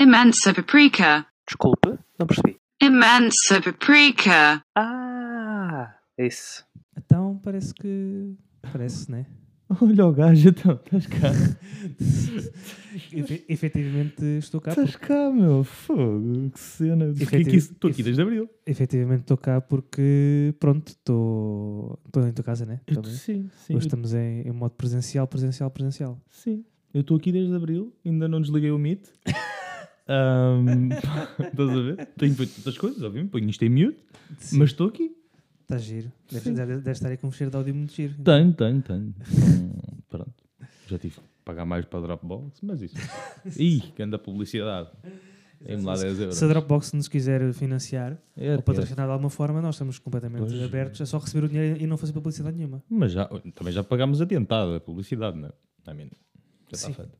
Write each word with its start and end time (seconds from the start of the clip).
Imensa 0.00 0.52
paprika. 0.54 1.26
Desculpe, 1.46 1.98
não 2.18 2.26
percebi. 2.26 2.56
Imensa 2.82 3.60
paprika. 3.62 4.62
Ah, 4.76 5.94
isso. 6.18 6.64
Então 6.96 7.38
parece 7.42 7.72
que. 7.74 8.34
Parece, 8.72 9.10
né? 9.10 9.26
Olha 9.80 10.06
o 10.06 10.12
gajo, 10.12 10.48
então, 10.50 10.74
estás 10.84 11.06
cá. 11.06 11.30
Efe- 13.12 13.44
efetivamente 13.48 14.22
estou 14.38 14.60
cá. 14.60 14.70
Estás 14.70 14.92
Porque, 14.92 15.06
cá, 15.06 15.30
meu. 15.30 15.64
Fogo, 15.64 16.50
que 16.50 16.60
cena. 16.60 17.10
Aqui- 17.10 17.22
Efetiv- 17.22 17.54
Estou 17.72 17.90
aqui 17.90 18.02
desde 18.02 18.22
abril. 18.22 18.48
efetivamente 18.66 19.20
estou 19.22 19.36
cá 19.36 19.60
porque, 19.60 20.54
pronto, 20.60 20.88
estou 20.88 21.98
estou 22.06 22.26
em 22.26 22.32
tua 22.32 22.44
casa, 22.44 22.64
né? 22.66 22.80
Também. 22.86 23.10
Sim, 23.12 23.50
sim. 23.66 23.74
Hoje 23.74 23.84
eu- 23.84 23.86
estamos 23.86 24.14
em, 24.14 24.42
em 24.42 24.52
modo 24.52 24.72
presencial, 24.74 25.26
presencial, 25.26 25.70
presencial. 25.70 26.20
Sim. 26.30 26.64
Eu 26.92 27.00
estou 27.00 27.16
aqui 27.16 27.32
desde 27.32 27.52
abril, 27.54 27.92
ainda 28.04 28.28
não 28.28 28.40
desliguei 28.40 28.70
o 28.70 28.78
Meet. 28.78 29.06
Ahm, 30.06 30.90
Estás 31.40 31.70
a 31.70 31.80
ver? 31.82 32.06
Tenho 32.16 32.34
feito 32.34 32.54
tantas 32.56 32.78
coisas, 32.78 33.02
obviamente, 33.02 33.30
ponho 33.30 33.48
isto 33.48 33.64
em 33.64 33.70
mute, 33.70 33.98
Sim. 34.38 34.58
mas 34.58 34.70
estou 34.70 34.88
aqui. 34.88 35.16
Está 35.62 35.78
giro. 35.78 36.12
Deve, 36.30 36.50
deve, 36.50 36.74
deve 36.76 36.90
estar 36.90 37.08
aí 37.08 37.16
com 37.16 37.28
um 37.28 37.32
cheiro 37.32 37.50
de 37.50 37.56
áudio 37.56 37.74
muito 37.74 37.92
giro. 37.94 38.14
Tenho, 38.22 38.52
tenho, 38.52 38.82
tenho. 38.82 39.14
Então, 40.06 40.20
pronto. 40.20 40.34
Já 40.86 40.98
tive 40.98 41.14
que 41.16 41.20
pagar 41.44 41.64
mais 41.64 41.84
para 41.86 41.98
a 41.98 42.02
Dropbox, 42.02 42.60
mas 42.62 42.82
isso. 42.82 42.94
Ih, 43.58 43.80
que 43.96 44.02
anda 44.02 44.18
publicidade. 44.18 44.90
Dei-me 45.60 45.82
lá 45.82 45.96
10 45.96 46.20
euros. 46.20 46.36
Se 46.36 46.44
a 46.44 46.48
Dropbox 46.48 46.92
nos 46.92 47.08
quiser 47.08 47.52
financiar 47.54 48.18
É, 48.36 48.54
ou 48.54 48.62
patrocinar 48.62 49.06
de 49.06 49.12
alguma 49.12 49.30
forma, 49.30 49.62
nós 49.62 49.74
estamos 49.76 49.98
completamente 49.98 50.40
Pois. 50.46 50.62
abertos 50.62 51.00
a 51.00 51.06
só 51.06 51.16
receber 51.18 51.46
o 51.46 51.48
dinheiro 51.48 51.82
e 51.82 51.86
não 51.86 51.96
fazer 51.96 52.12
publicidade 52.12 52.56
nenhuma. 52.56 52.82
Mas 52.88 53.12
já, 53.12 53.24
também 53.54 53.72
já 53.72 53.82
pagámos 53.82 54.20
adiantada 54.20 54.76
a 54.76 54.80
publicidade, 54.80 55.38
não 55.38 55.48
é? 55.48 55.90
I 55.90 55.94
mean, 55.94 56.08
já 56.68 56.72
está 56.72 56.92
feito. 56.92 57.12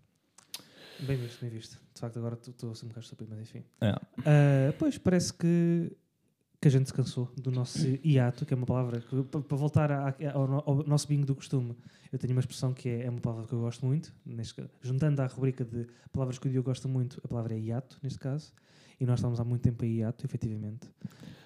Bem 0.99 1.17
visto, 1.17 1.41
bem 1.41 1.51
visto. 1.51 1.81
De 1.95 2.01
facto, 2.01 2.19
agora 2.19 2.39
estou 2.41 2.71
a 2.71 2.75
ser 2.75 2.85
um 2.85 2.89
bocado 2.89 3.05
estúpido, 3.05 3.31
mas 3.31 3.41
enfim. 3.41 3.65
É. 3.81 3.91
Ah, 4.25 4.73
pois, 4.79 4.97
parece 4.99 5.33
que, 5.35 5.93
que 6.61 6.69
a 6.69 6.71
gente 6.71 6.87
se 6.87 6.93
cansou 6.95 7.31
do 7.37 7.51
nosso 7.51 7.79
hiato, 8.05 8.47
que 8.47 8.55
é 8.55 8.57
uma 8.57 8.67
palavra 8.67 9.01
que, 9.01 9.23
pa- 9.25 9.41
para 9.41 9.57
voltar 9.57 9.91
à- 9.91 10.15
ao, 10.33 10.71
ao 10.71 10.85
nosso 10.87 11.09
bingo 11.09 11.27
do 11.27 11.35
costume, 11.35 11.75
eu 12.13 12.19
tenho 12.19 12.33
uma 12.33 12.41
expressão 12.41 12.73
que 12.73 12.89
é, 12.89 13.05
é 13.07 13.11
uma 13.11 13.21
palavra 13.21 13.47
que 13.47 13.53
eu 13.53 13.61
gosto 13.61 13.85
muito, 13.85 14.15
neste, 14.25 14.65
juntando 14.81 15.21
à 15.21 15.27
rubrica 15.27 15.65
de 15.65 15.87
palavras 16.13 16.39
que 16.39 16.47
o 16.47 16.51
Diogo 16.51 16.69
gosta 16.71 16.87
muito, 16.89 17.21
a 17.25 17.29
palavra 17.29 17.55
é 17.55 17.59
hiato, 17.59 17.99
neste 18.03 18.19
caso, 18.21 18.53
e 19.01 19.05
nós 19.05 19.19
estamos 19.19 19.41
há 19.41 19.45
muito 19.45 19.63
tempo 19.63 19.85
em 19.85 19.97
hiato, 19.99 20.25
efetivamente. 20.25 20.89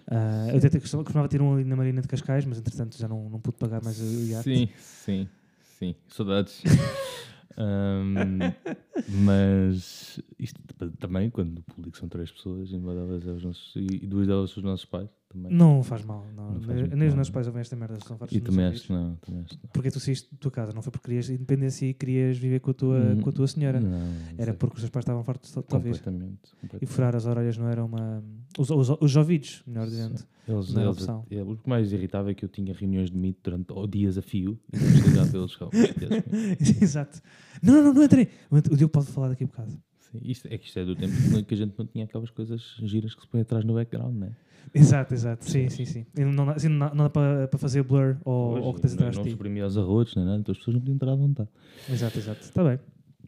Ah, 0.07 0.49
eu 0.53 0.59
até 0.59 0.79
costumava 0.79 1.05
costumava 1.05 1.29
ter 1.29 1.41
um 1.41 1.55
ali 1.55 1.65
na 1.65 1.75
Marina 1.77 2.01
de 2.03 2.09
Cascais, 2.09 2.45
mas 2.45 2.59
entretanto 2.59 2.97
já 2.99 3.09
não, 3.09 3.29
não 3.31 3.41
pude 3.41 3.57
pagar 3.57 3.83
mais 3.83 3.99
o 4.01 4.05
hiato. 4.05 4.45
Sim, 4.45 4.69
sim, 4.79 5.29
sim. 5.79 5.95
Saudades. 6.09 6.63
Ahm, 7.57 8.39
mas 9.09 10.21
isto 10.39 10.61
também, 10.99 11.31
quando 11.31 11.59
o 11.59 11.63
público 11.63 11.97
são 11.97 12.09
três 12.09 12.31
pessoas, 12.31 12.71
e 12.71 12.77
uma 12.77 12.95
delas 12.95 13.27
é 13.27 13.31
os 13.33 13.45
nossos, 13.45 13.77
e 13.77 14.07
duas 14.07 14.27
delas 14.27 14.51
são 14.51 14.63
os 14.63 14.65
nossos 14.65 14.87
pais 14.87 15.09
também. 15.29 15.53
Não 15.53 15.83
faz 15.83 16.03
mal, 16.05 16.27
não. 16.35 16.53
Não 16.53 16.61
faz 16.61 16.89
nem 16.91 17.09
os 17.09 17.15
não. 17.15 17.25
pais 17.33 17.47
ouvem 17.47 17.61
esta 17.61 17.77
merda, 17.77 17.99
são 18.07 18.17
fartos 18.17 18.37
E 18.37 18.41
acho 18.63 18.87
que 18.87 18.93
não, 18.93 19.19
não. 19.29 19.45
Porque 19.73 19.91
tu 19.91 20.01
saíste 20.01 20.31
da 20.33 20.39
tua 20.39 20.51
casa, 20.51 20.73
não 20.73 20.83
foi 20.83 20.91
porque 20.91 21.07
querias 21.07 21.29
independência 21.31 21.87
e 21.87 21.95
querias 21.95 22.37
viver 22.39 22.61
com 22.61 22.71
a 22.71 22.75
tua, 22.75 22.99
Hum, 22.99 23.21
com 23.21 23.29
a 23.31 23.33
tua 23.33 23.47
senhora. 23.47 23.81
Não, 23.81 24.13
Era 24.37 24.55
porque 24.55 24.77
os 24.77 24.81
teus 24.83 24.91
pais 24.91 25.03
estavam 25.03 25.23
fartos 25.23 25.53
de 25.53 25.63
te 25.63 25.75
ouvir. 25.75 25.91
completamente, 25.91 26.33
E 26.45 26.61
completamente. 26.61 26.87
furar 26.93 27.15
as 27.17 27.27
orelhas 27.27 27.57
não 27.59 27.69
era 27.69 27.85
uma. 27.85 28.23
Os, 28.59 28.71
os, 28.71 28.89
os 29.01 29.17
ouvidos, 29.17 29.63
melhor 29.67 29.87
dizendo. 29.87 30.15
Eles, 30.49 30.73
não 30.73 30.81
era 30.81 30.91
eles, 30.91 31.03
opção. 31.03 31.27
é, 31.31 31.43
o 31.43 31.57
que 31.59 31.69
mais 31.69 31.93
irritava 31.93 32.31
é 32.31 32.35
que 32.35 32.43
eu 32.45 32.49
tinha 32.49 32.73
reuniões 32.73 33.11
de 33.11 33.19
mito 33.19 33.39
durante 33.45 33.67
oh, 33.75 33.87
dias 33.87 34.17
a 34.17 34.23
fio 34.23 34.59
e 34.73 34.79
depois 34.79 35.07
ligava 35.07 35.31
pelos 35.31 35.55
calmos. 35.57 35.77
Exato. 36.81 37.21
Não, 37.63 37.75
não, 37.75 37.85
não, 37.85 37.93
não 37.95 38.05
entrei. 38.05 38.29
O 38.51 38.59
Diogo 38.77 38.89
pode 38.93 39.07
falar 39.09 39.29
daqui 39.29 39.45
a 39.45 39.47
bocado. 39.47 39.79
Sim, 40.13 40.21
isto, 40.23 40.47
é 40.51 40.57
que 40.59 40.67
isto 40.67 40.79
é 40.79 40.85
do 40.85 40.95
tempo 40.97 41.13
que 41.47 41.55
a 41.55 41.57
gente 41.57 41.75
não 41.79 41.87
tinha 41.87 42.05
aquelas 42.05 42.31
coisas 42.31 42.77
giras 42.83 43.15
que 43.15 43.21
se 43.23 43.29
põe 43.29 43.41
atrás 43.43 43.65
no 43.65 43.75
background, 43.75 44.15
não 44.17 44.27
é? 44.29 44.31
Exato, 44.75 45.15
exato. 45.15 45.45
Sim, 45.49 45.69
sim, 45.69 45.85
sim. 45.85 46.07
E 46.17 46.25
Não 46.25 46.45
dá, 46.47 46.53
assim, 46.53 46.69
não 46.69 46.79
dá- 46.89 46.95
não 46.95 47.05
dá 47.05 47.11
para 47.11 47.49
para 47.49 47.59
fazer 47.59 47.83
blur 47.83 48.19
ou, 48.25 48.53
Hoje, 48.55 48.67
ou 48.67 48.75
que 48.75 48.81
tens 48.81 48.93
não, 48.93 48.97
atrás 48.99 49.17
não 49.17 49.23
de 49.23 49.29
ti. 49.31 49.33
suprimia 49.37 49.67
os 49.67 49.79
arrotos, 49.79 50.15
nem 50.15 50.25
nada, 50.25 50.39
então 50.41 50.53
as 50.53 50.59
pessoas 50.59 50.75
não 50.75 50.81
podiam 50.81 50.95
entrar 50.97 51.13
à 51.13 51.15
vontade. 51.15 51.49
Exato, 51.89 52.19
exato. 52.19 52.41
Está 52.43 52.65
bem. 52.65 52.79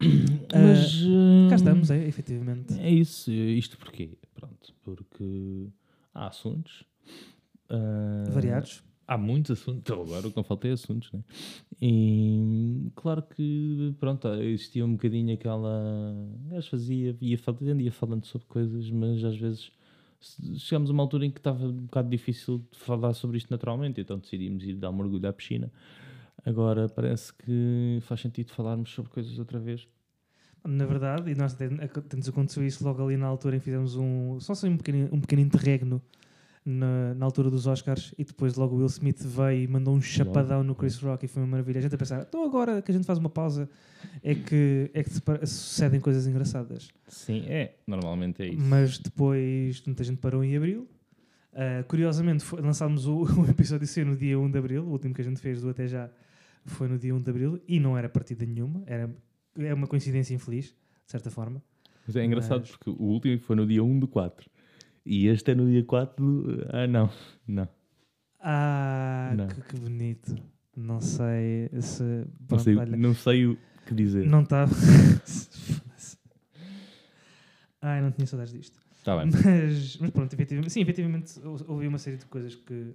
Mas 0.52 1.02
Cá 1.02 1.08
hum, 1.08 1.54
estamos, 1.54 1.90
é, 1.90 2.06
efetivamente. 2.06 2.74
É 2.78 2.90
isso. 2.90 3.30
Isto 3.30 3.78
porquê? 3.78 4.10
Pronto, 4.34 4.74
porque 4.82 5.68
há 6.14 6.26
assuntos. 6.28 6.84
ah, 7.68 8.30
Variados. 8.32 8.82
Há 9.10 9.18
muitos 9.18 9.50
assuntos. 9.50 9.80
Então, 9.80 10.02
agora 10.02 10.28
o 10.28 10.30
que 10.30 10.36
não 10.36 10.44
falta 10.44 10.68
é 10.68 10.70
assuntos, 10.70 11.10
né? 11.10 11.18
E 11.82 12.92
claro 12.94 13.22
que, 13.22 13.92
pronto, 13.98 14.28
existia 14.34 14.86
um 14.86 14.92
bocadinho 14.92 15.34
aquela. 15.34 16.14
As 16.56 16.68
fazia, 16.68 17.16
ia 17.20 17.36
falando, 17.36 17.80
ia 17.80 17.90
falando 17.90 18.24
sobre 18.24 18.46
coisas, 18.46 18.88
mas 18.88 19.24
às 19.24 19.36
vezes 19.36 19.72
chegámos 20.58 20.90
a 20.90 20.92
uma 20.92 21.02
altura 21.02 21.26
em 21.26 21.30
que 21.32 21.40
estava 21.40 21.64
um 21.64 21.72
bocado 21.72 22.08
difícil 22.08 22.64
de 22.70 22.78
falar 22.78 23.12
sobre 23.12 23.38
isto 23.38 23.50
naturalmente, 23.50 24.00
então 24.00 24.16
decidimos 24.16 24.62
ir 24.62 24.74
dar 24.74 24.90
um 24.90 24.96
mergulho 24.96 25.28
à 25.28 25.32
piscina. 25.32 25.72
Agora 26.46 26.88
parece 26.88 27.34
que 27.34 27.98
faz 28.02 28.20
sentido 28.20 28.52
falarmos 28.52 28.90
sobre 28.90 29.10
coisas 29.10 29.36
outra 29.40 29.58
vez. 29.58 29.88
Na 30.62 30.86
verdade, 30.86 31.32
e 31.32 31.34
nós 31.34 31.54
até- 31.54 31.68
temos 32.02 32.28
aconteceu 32.28 32.64
isso 32.64 32.84
logo 32.84 33.04
ali 33.04 33.16
na 33.16 33.26
altura 33.26 33.56
em 33.56 33.58
que 33.58 33.64
fizemos 33.64 33.96
um. 33.96 34.38
Só 34.38 34.52
assim 34.52 34.68
um 34.68 34.76
pequeno, 34.76 35.08
um 35.10 35.20
pequeno 35.20 35.42
interregno 35.42 36.00
na, 36.64 37.14
na 37.14 37.24
altura 37.24 37.50
dos 37.50 37.66
Oscars 37.66 38.14
e 38.18 38.24
depois 38.24 38.54
logo 38.56 38.74
o 38.74 38.78
Will 38.78 38.86
Smith 38.86 39.22
veio 39.22 39.62
e 39.64 39.66
mandou 39.68 39.94
um 39.94 40.00
chapadão 40.00 40.62
no 40.62 40.74
Chris 40.74 40.98
Rock 40.98 41.24
e 41.24 41.28
foi 41.28 41.42
uma 41.42 41.48
maravilha. 41.48 41.78
A 41.78 41.82
gente 41.82 41.94
a 41.94 41.98
pensar, 41.98 42.22
então 42.28 42.44
agora 42.44 42.82
que 42.82 42.90
a 42.90 42.94
gente 42.94 43.06
faz 43.06 43.18
uma 43.18 43.30
pausa 43.30 43.68
é 44.22 44.34
que, 44.34 44.90
é 44.92 45.02
que 45.02 45.10
sucedem 45.46 46.00
coisas 46.00 46.26
engraçadas. 46.26 46.88
Sim, 47.08 47.44
é. 47.46 47.76
Normalmente 47.86 48.42
é 48.42 48.48
isso. 48.48 48.62
Mas 48.62 48.98
depois 48.98 49.82
muita 49.86 50.04
gente 50.04 50.18
parou 50.18 50.44
em 50.44 50.56
abril. 50.56 50.86
Ah, 51.52 51.82
curiosamente, 51.88 52.44
foi- 52.44 52.60
lançámos 52.60 53.06
o, 53.06 53.22
o 53.40 53.50
episódio 53.50 53.86
C 53.86 54.04
no 54.04 54.16
dia 54.16 54.38
1 54.38 54.50
de 54.50 54.58
abril, 54.58 54.84
o 54.84 54.90
último 54.90 55.14
que 55.14 55.20
a 55.20 55.24
gente 55.24 55.40
fez 55.40 55.60
do 55.60 55.70
Até 55.70 55.86
Já 55.88 56.10
foi 56.64 56.86
no 56.88 56.98
dia 56.98 57.14
1 57.14 57.22
de 57.22 57.30
abril 57.30 57.60
e 57.66 57.80
não 57.80 57.96
era 57.96 58.08
partida 58.08 58.44
nenhuma, 58.44 58.82
era, 58.86 59.10
é 59.58 59.72
uma 59.74 59.86
coincidência 59.86 60.34
infeliz, 60.34 60.66
de 60.66 60.74
certa 61.10 61.30
forma. 61.30 61.62
Mas 62.06 62.16
é 62.16 62.24
engraçado 62.24 62.60
Mas- 62.60 62.70
porque 62.70 62.90
o 62.90 63.02
último 63.02 63.38
foi 63.40 63.56
no 63.56 63.66
dia 63.66 63.82
1 63.82 63.98
de 64.00 64.06
4. 64.06 64.48
E 65.12 65.26
este 65.26 65.50
é 65.50 65.54
no 65.56 65.66
dia 65.66 65.82
4 65.84 66.24
do... 66.24 66.66
Ah, 66.70 66.86
não. 66.86 67.10
Não. 67.48 67.68
Ah, 68.38 69.32
Não. 69.36 69.48
que, 69.48 69.60
que 69.62 69.76
bonito. 69.80 70.36
Não 70.76 71.00
sei 71.00 71.68
se. 71.80 72.02
Não 72.02 72.26
pronto, 72.46 72.62
sei, 72.62 72.76
olha, 72.76 72.96
não 72.96 73.12
sei 73.14 73.46
o 73.46 73.58
que 73.86 73.92
dizer. 73.94 74.24
não 74.26 74.42
está. 74.42 74.66
Ai, 77.82 78.00
não 78.02 78.10
tinha 78.12 78.26
saudades 78.26 78.52
disto. 78.52 78.78
Está 78.98 79.16
bem. 79.16 79.30
Mas, 79.32 79.96
mas 79.98 80.10
pronto, 80.10 80.32
efetivamente, 80.32 80.72
sim, 80.72 80.80
efetivamente 80.82 81.40
hou- 81.44 81.60
houve 81.68 81.86
uma 81.86 81.98
série 81.98 82.16
de 82.16 82.26
coisas 82.26 82.54
que. 82.54 82.94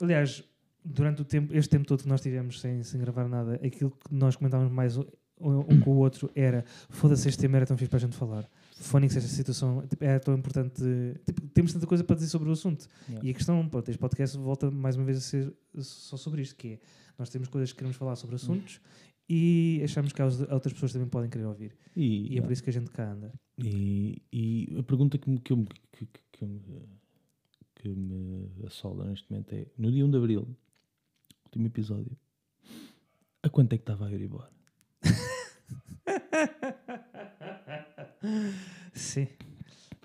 Aliás, 0.00 0.44
durante 0.84 1.22
o 1.22 1.24
tempo, 1.24 1.54
este 1.54 1.70
tempo 1.70 1.86
todo 1.86 2.02
que 2.02 2.08
nós 2.08 2.20
tivemos 2.20 2.60
sem, 2.60 2.82
sem 2.82 3.00
gravar 3.00 3.28
nada, 3.28 3.54
aquilo 3.64 3.90
que 3.90 4.14
nós 4.14 4.36
comentávamos 4.36 4.72
mais 4.72 4.96
um, 4.96 5.04
um 5.40 5.80
com 5.80 5.90
o 5.92 5.96
outro 5.96 6.30
era: 6.34 6.64
foda-se, 6.88 7.28
este 7.28 7.40
tema 7.40 7.56
era 7.56 7.66
tão 7.66 7.76
fixe 7.76 7.88
para 7.90 7.96
a 7.96 8.00
gente 8.00 8.16
falar. 8.16 8.46
Fónix, 8.80 9.14
esta 9.14 9.28
situação 9.28 9.86
tipo, 9.86 10.02
era 10.04 10.18
tão 10.18 10.34
importante. 10.34 10.82
Tipo, 11.24 11.46
temos 11.48 11.72
tanta 11.72 11.86
coisa 11.86 12.02
para 12.02 12.16
dizer 12.16 12.28
sobre 12.28 12.48
o 12.48 12.52
assunto. 12.52 12.88
Yeah. 13.08 13.28
E 13.28 13.30
a 13.30 13.34
questão, 13.34 13.68
pronto, 13.68 13.88
este 13.88 13.98
podcast 13.98 14.36
volta 14.38 14.70
mais 14.70 14.96
uma 14.96 15.04
vez 15.04 15.18
a 15.18 15.20
ser 15.20 15.52
só 15.78 16.16
sobre 16.16 16.42
isto: 16.42 16.56
que 16.56 16.68
é 16.68 16.80
nós 17.18 17.28
temos 17.28 17.48
coisas 17.48 17.70
que 17.70 17.78
queremos 17.78 17.96
falar 17.96 18.16
sobre 18.16 18.36
assuntos 18.36 18.80
e 19.28 19.80
achamos 19.84 20.12
que 20.12 20.22
outras 20.22 20.72
pessoas 20.72 20.92
também 20.92 21.06
podem 21.06 21.28
querer 21.28 21.44
ouvir. 21.44 21.76
E, 21.94 22.34
E 22.34 22.38
é 22.38 22.42
por 22.42 22.50
isso 22.50 22.62
que 22.62 22.70
a 22.70 22.72
gente 22.72 22.90
cá 22.90 23.12
anda. 23.12 23.32
e, 23.58 24.22
e 24.32 24.76
a 24.78 24.82
pergunta 24.82 25.18
que 25.18 25.28
me, 25.28 25.38
que, 25.38 25.52
eu 25.52 25.64
que, 25.92 26.06
que, 26.06 26.20
que 26.32 26.44
me, 26.46 26.88
que 27.74 27.88
me 27.88 28.66
assola 28.66 29.04
neste 29.04 29.30
momento 29.30 29.52
é: 29.52 29.66
no 29.76 29.92
dia 29.92 30.04
1 30.04 30.10
de 30.10 30.16
Abril, 30.16 30.56
último 31.44 31.66
episódio, 31.66 32.16
a 33.42 33.48
quanto 33.48 33.74
é 33.74 33.76
que 33.76 33.82
estava 33.82 34.06
a 34.06 34.12
ir 34.12 34.30
Sim. 39.10 39.26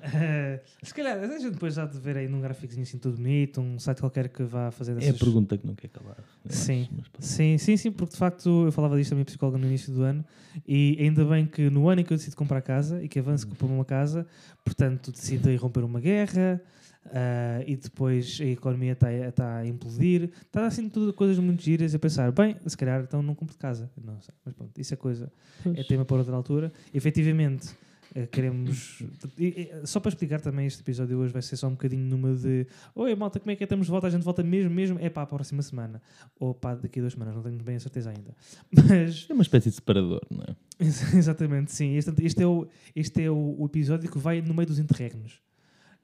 Eh, 0.02 0.60
se 0.84 0.94
calhar, 0.94 1.18
a 1.18 1.38
gente 1.40 1.52
depois 1.54 1.74
já 1.74 1.86
de 1.86 1.98
ver 2.00 2.18
aí 2.18 2.28
num 2.28 2.40
gráficozinho 2.42 2.84
assim 2.84 2.98
tudo 2.98 3.18
bonito, 3.18 3.60
um 3.62 3.80
site 3.80 4.00
qualquer 4.02 4.30
que 4.30 4.44
vá 4.44 4.70
fazer 4.72 4.92
É 4.92 4.96
a 4.96 5.00
dessas... 5.00 5.18
pergunta 5.20 5.58
que 5.58 5.66
não 5.66 5.74
quer 5.76 5.88
calar. 5.90 6.18
Sim. 6.48 6.88
mas. 6.92 7.26
Sim, 7.26 7.58
sim, 7.58 7.78
sim, 7.78 7.92
porque 7.92 8.12
de 8.14 8.18
facto 8.18 8.66
eu 8.66 8.72
falava 8.72 8.98
disto 8.98 9.14
à 9.14 9.16
minha 9.16 9.26
psicóloga 9.26 9.58
no 9.58 9.66
início 9.66 9.92
do 9.94 10.04
ano 10.04 10.24
e 10.68 10.98
ainda 11.00 11.26
bem 11.26 11.46
que 11.48 11.70
no 11.70 11.90
ano 11.90 12.02
em 12.02 12.04
que 12.04 12.14
eu 12.14 12.18
decido 12.18 12.36
comprar 12.36 12.62
casa 12.62 13.02
e 13.04 13.08
que 13.08 13.18
avanço 13.20 13.48
para 13.48 13.68
uma 13.68 13.86
casa, 13.86 14.28
portanto 14.64 15.12
decido 15.12 15.50
irromper 15.50 15.84
uma 15.84 16.00
guerra 16.00 16.62
ah, 17.08 17.64
e 17.66 17.76
depois 17.76 18.40
a 18.42 18.46
economia 18.46 18.92
está 18.94 19.12
está 19.12 19.58
a 19.58 19.66
implodir, 19.68 20.30
está 20.46 20.66
assim 20.68 20.88
tudo 20.90 21.14
coisas 21.14 21.38
muito 21.40 21.64
giras 21.64 21.94
e 21.94 21.96
a 21.96 22.00
pensar, 22.00 22.32
bem, 22.32 22.56
se 22.66 22.76
calhar 22.78 23.02
então 23.02 23.22
não 23.24 23.34
compro 23.36 23.54
de 23.54 23.60
casa. 23.60 23.90
Não 24.04 24.20
sei, 24.22 24.34
mas 24.46 24.54
pronto, 24.54 24.80
isso 24.80 24.94
é 24.94 24.98
coisa, 24.98 25.32
é 25.66 25.74
Pois. 25.74 25.88
tema 25.88 26.04
para 26.06 26.18
outra 26.18 26.36
altura. 26.36 26.72
Efetivamente, 26.94 27.70
Eh, 27.70 27.85
queremos. 28.32 29.02
e- 29.38 29.70
e- 29.84 29.88
só 29.88 30.00
para 30.00 30.10
explicar 30.10 30.40
também, 30.40 30.66
este 30.66 30.82
episódio 30.82 31.18
hoje 31.18 31.34
vai 31.34 31.42
ser 31.42 31.58
só 31.58 31.68
um 31.68 31.72
bocadinho 31.72 32.06
numa 32.06 32.34
de. 32.34 32.66
Oi, 32.96 33.14
malta, 33.16 33.40
como 33.40 33.52
é 33.52 33.56
que 33.56 33.64
é? 33.64 33.66
Estamos 33.66 33.88
de 33.88 33.92
volta? 33.92 34.08
A 34.08 34.10
gente 34.10 34.24
volta 34.24 34.42
mesmo, 34.44 34.74
mesmo? 34.74 34.98
É 35.00 35.10
para 35.10 35.24
a 35.24 35.26
próxima 35.26 35.62
semana. 35.62 36.02
Ou 36.40 36.54
para 36.54 36.78
daqui 36.78 37.00
a 37.00 37.02
duas 37.02 37.14
semanas, 37.14 37.36
não 37.36 37.44
tenho 37.44 37.58
bem 37.62 37.76
a 37.76 37.80
certeza 37.80 38.10
ainda. 38.12 38.36
Mas. 38.72 39.28
É 39.30 39.34
uma 39.34 39.42
espécie 39.44 39.70
de 39.70 39.76
separador, 39.76 40.22
não 40.32 40.44
é? 40.44 40.56
Exatamente, 41.18 41.72
sim. 41.74 41.96
Este, 41.96 42.14
este 42.24 42.44
é, 42.44 42.48
o, 42.48 42.68
este 42.96 43.24
é 43.24 43.30
o, 43.30 43.56
o 43.60 43.66
episódio 43.66 44.10
que 44.10 44.18
vai 44.18 44.42
no 44.42 44.54
meio 44.54 44.68
dos 44.68 44.80
interregnos. 44.80 45.42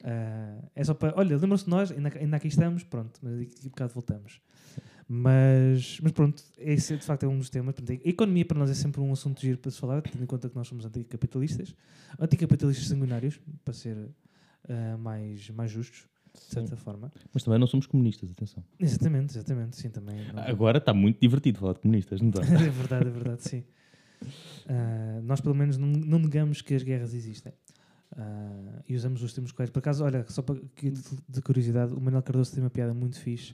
Ah, 0.03 0.57
é 0.75 0.83
só 0.83 0.93
para. 0.93 1.13
Olha, 1.17 1.37
lembram-se 1.37 1.65
de 1.65 1.69
nós, 1.69 1.91
ainda, 1.91 2.11
ainda 2.17 2.37
aqui 2.37 2.47
estamos, 2.47 2.83
pronto, 2.83 3.19
mas 3.21 3.37
daqui 3.39 3.55
a 3.65 3.69
bocado 3.69 3.93
voltamos. 3.93 4.41
Mas, 5.13 5.99
mas 6.01 6.13
pronto, 6.13 6.41
esse 6.57 6.95
de 6.95 7.03
facto 7.03 7.23
é 7.23 7.27
um 7.27 7.37
dos 7.37 7.49
temas. 7.49 7.75
Portanto, 7.75 7.99
a 8.01 8.07
economia 8.09 8.45
para 8.45 8.57
nós 8.57 8.69
é 8.69 8.73
sempre 8.73 9.01
um 9.01 9.11
assunto 9.11 9.41
giro 9.41 9.57
para 9.57 9.69
se 9.69 9.77
falar, 9.77 10.01
tendo 10.01 10.23
em 10.23 10.25
conta 10.25 10.47
que 10.49 10.55
nós 10.55 10.65
somos 10.69 10.85
anticapitalistas, 10.85 11.75
anticapitalistas 12.17 12.87
sanguinários, 12.87 13.37
para 13.65 13.73
ser 13.73 13.97
ah, 14.69 14.97
mais, 14.97 15.49
mais 15.49 15.69
justos, 15.69 16.07
de 16.33 16.39
Sim. 16.39 16.49
certa 16.61 16.77
forma. 16.77 17.11
Mas 17.33 17.43
também 17.43 17.59
não 17.59 17.67
somos 17.67 17.87
comunistas, 17.87 18.31
atenção. 18.31 18.63
Exatamente, 18.79 19.37
exatamente, 19.37 19.75
sim, 19.75 19.89
também. 19.89 20.15
não- 20.33 20.43
Agora 20.43 20.77
está 20.77 20.93
muito 20.93 21.19
divertido 21.19 21.59
falar 21.59 21.73
de 21.73 21.79
comunistas, 21.81 22.21
não 22.21 22.29
está? 22.29 22.39
é 22.65 22.69
verdade, 22.69 23.07
é 23.09 23.11
verdade, 23.11 23.43
sim. 23.43 23.65
Ah, 24.69 25.19
nós, 25.25 25.41
pelo 25.41 25.55
menos, 25.55 25.75
não, 25.77 25.87
não 25.87 26.19
negamos 26.19 26.61
que 26.61 26.73
as 26.73 26.83
guerras 26.83 27.13
existem. 27.13 27.51
Ah, 28.15 28.81
e 28.87 28.95
usamos 28.95 29.21
os 29.21 29.33
termos 29.33 29.51
corretos. 29.51 29.73
Por 29.73 29.79
acaso, 29.79 30.05
olha, 30.05 30.25
só 30.29 30.41
para, 30.41 30.57
de 31.27 31.41
curiosidade, 31.41 31.93
o 31.93 31.99
Manuel 31.99 32.23
Cardoso 32.23 32.53
tem 32.53 32.63
uma 32.63 32.69
piada 32.69 32.93
muito 32.93 33.19
fixe 33.19 33.53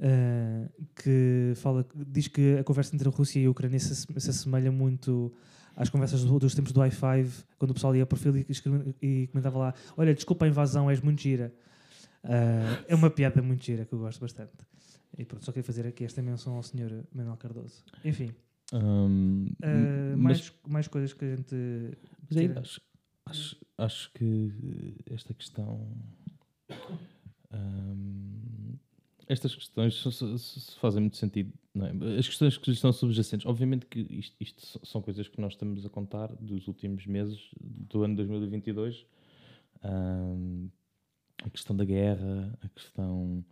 ah, 0.00 0.68
que 0.96 1.52
fala, 1.56 1.86
diz 2.06 2.28
que 2.28 2.58
a 2.58 2.64
conversa 2.64 2.94
entre 2.94 3.08
a 3.08 3.12
Rússia 3.12 3.40
e 3.40 3.46
a 3.46 3.50
Ucrânia 3.50 3.78
se, 3.78 3.94
se 3.94 4.30
assemelha 4.30 4.70
muito 4.72 5.32
às 5.76 5.88
conversas 5.90 6.24
do- 6.24 6.38
dos 6.38 6.54
tempos 6.54 6.72
do 6.72 6.80
i5, 6.80 7.44
quando 7.58 7.70
o 7.72 7.74
pessoal 7.74 7.94
ia 7.96 8.06
para 8.06 8.16
o 8.16 8.20
perfil 8.20 8.44
e, 9.02 9.22
e 9.22 9.26
comentava 9.28 9.58
lá: 9.58 9.74
Olha, 9.96 10.14
desculpa 10.14 10.44
a 10.44 10.48
invasão, 10.48 10.90
és 10.90 11.00
muito 11.00 11.20
gira. 11.20 11.52
Ah, 12.22 12.82
é 12.88 12.94
uma 12.94 13.10
piada 13.10 13.42
muito 13.42 13.62
gira 13.64 13.84
que 13.84 13.92
eu 13.92 13.98
gosto 13.98 14.20
bastante. 14.20 14.52
E 15.16 15.24
pronto, 15.24 15.44
só 15.44 15.52
queria 15.52 15.64
fazer 15.64 15.86
aqui 15.86 16.04
esta 16.04 16.20
menção 16.22 16.54
ao 16.56 16.62
Sr. 16.62 17.04
Manuel 17.14 17.36
Cardoso. 17.36 17.84
Enfim, 18.04 18.30
Hum, 18.72 19.46
Uh, 19.62 20.16
mas, 20.16 20.16
mais, 20.16 20.52
mais 20.66 20.88
coisas 20.88 21.12
que 21.12 21.24
a 21.24 21.36
gente. 21.36 21.54
mas 22.28 22.36
aí 22.38 22.50
acho, 22.56 22.80
acho, 23.26 23.56
acho 23.78 24.12
que 24.14 24.96
esta 25.10 25.32
questão. 25.34 25.86
hum, 27.52 28.74
estas 29.28 29.54
questões 29.54 30.02
fazem 30.80 31.00
muito 31.02 31.16
sentido. 31.16 31.52
É? 31.76 32.18
As 32.18 32.26
questões 32.26 32.56
que 32.56 32.70
estão 32.70 32.92
subjacentes, 32.92 33.46
obviamente 33.46 33.86
que 33.86 34.00
isto, 34.10 34.36
isto 34.40 34.86
são 34.86 35.02
coisas 35.02 35.28
que 35.28 35.40
nós 35.40 35.52
estamos 35.54 35.84
a 35.84 35.88
contar 35.88 36.28
dos 36.36 36.68
últimos 36.68 37.06
meses 37.06 37.50
do 37.60 38.04
ano 38.04 38.16
2022. 38.16 39.06
Hum, 39.84 40.68
a 41.42 41.50
questão 41.50 41.76
da 41.76 41.84
guerra, 41.84 42.58
a 42.62 42.68
questão 42.68 43.44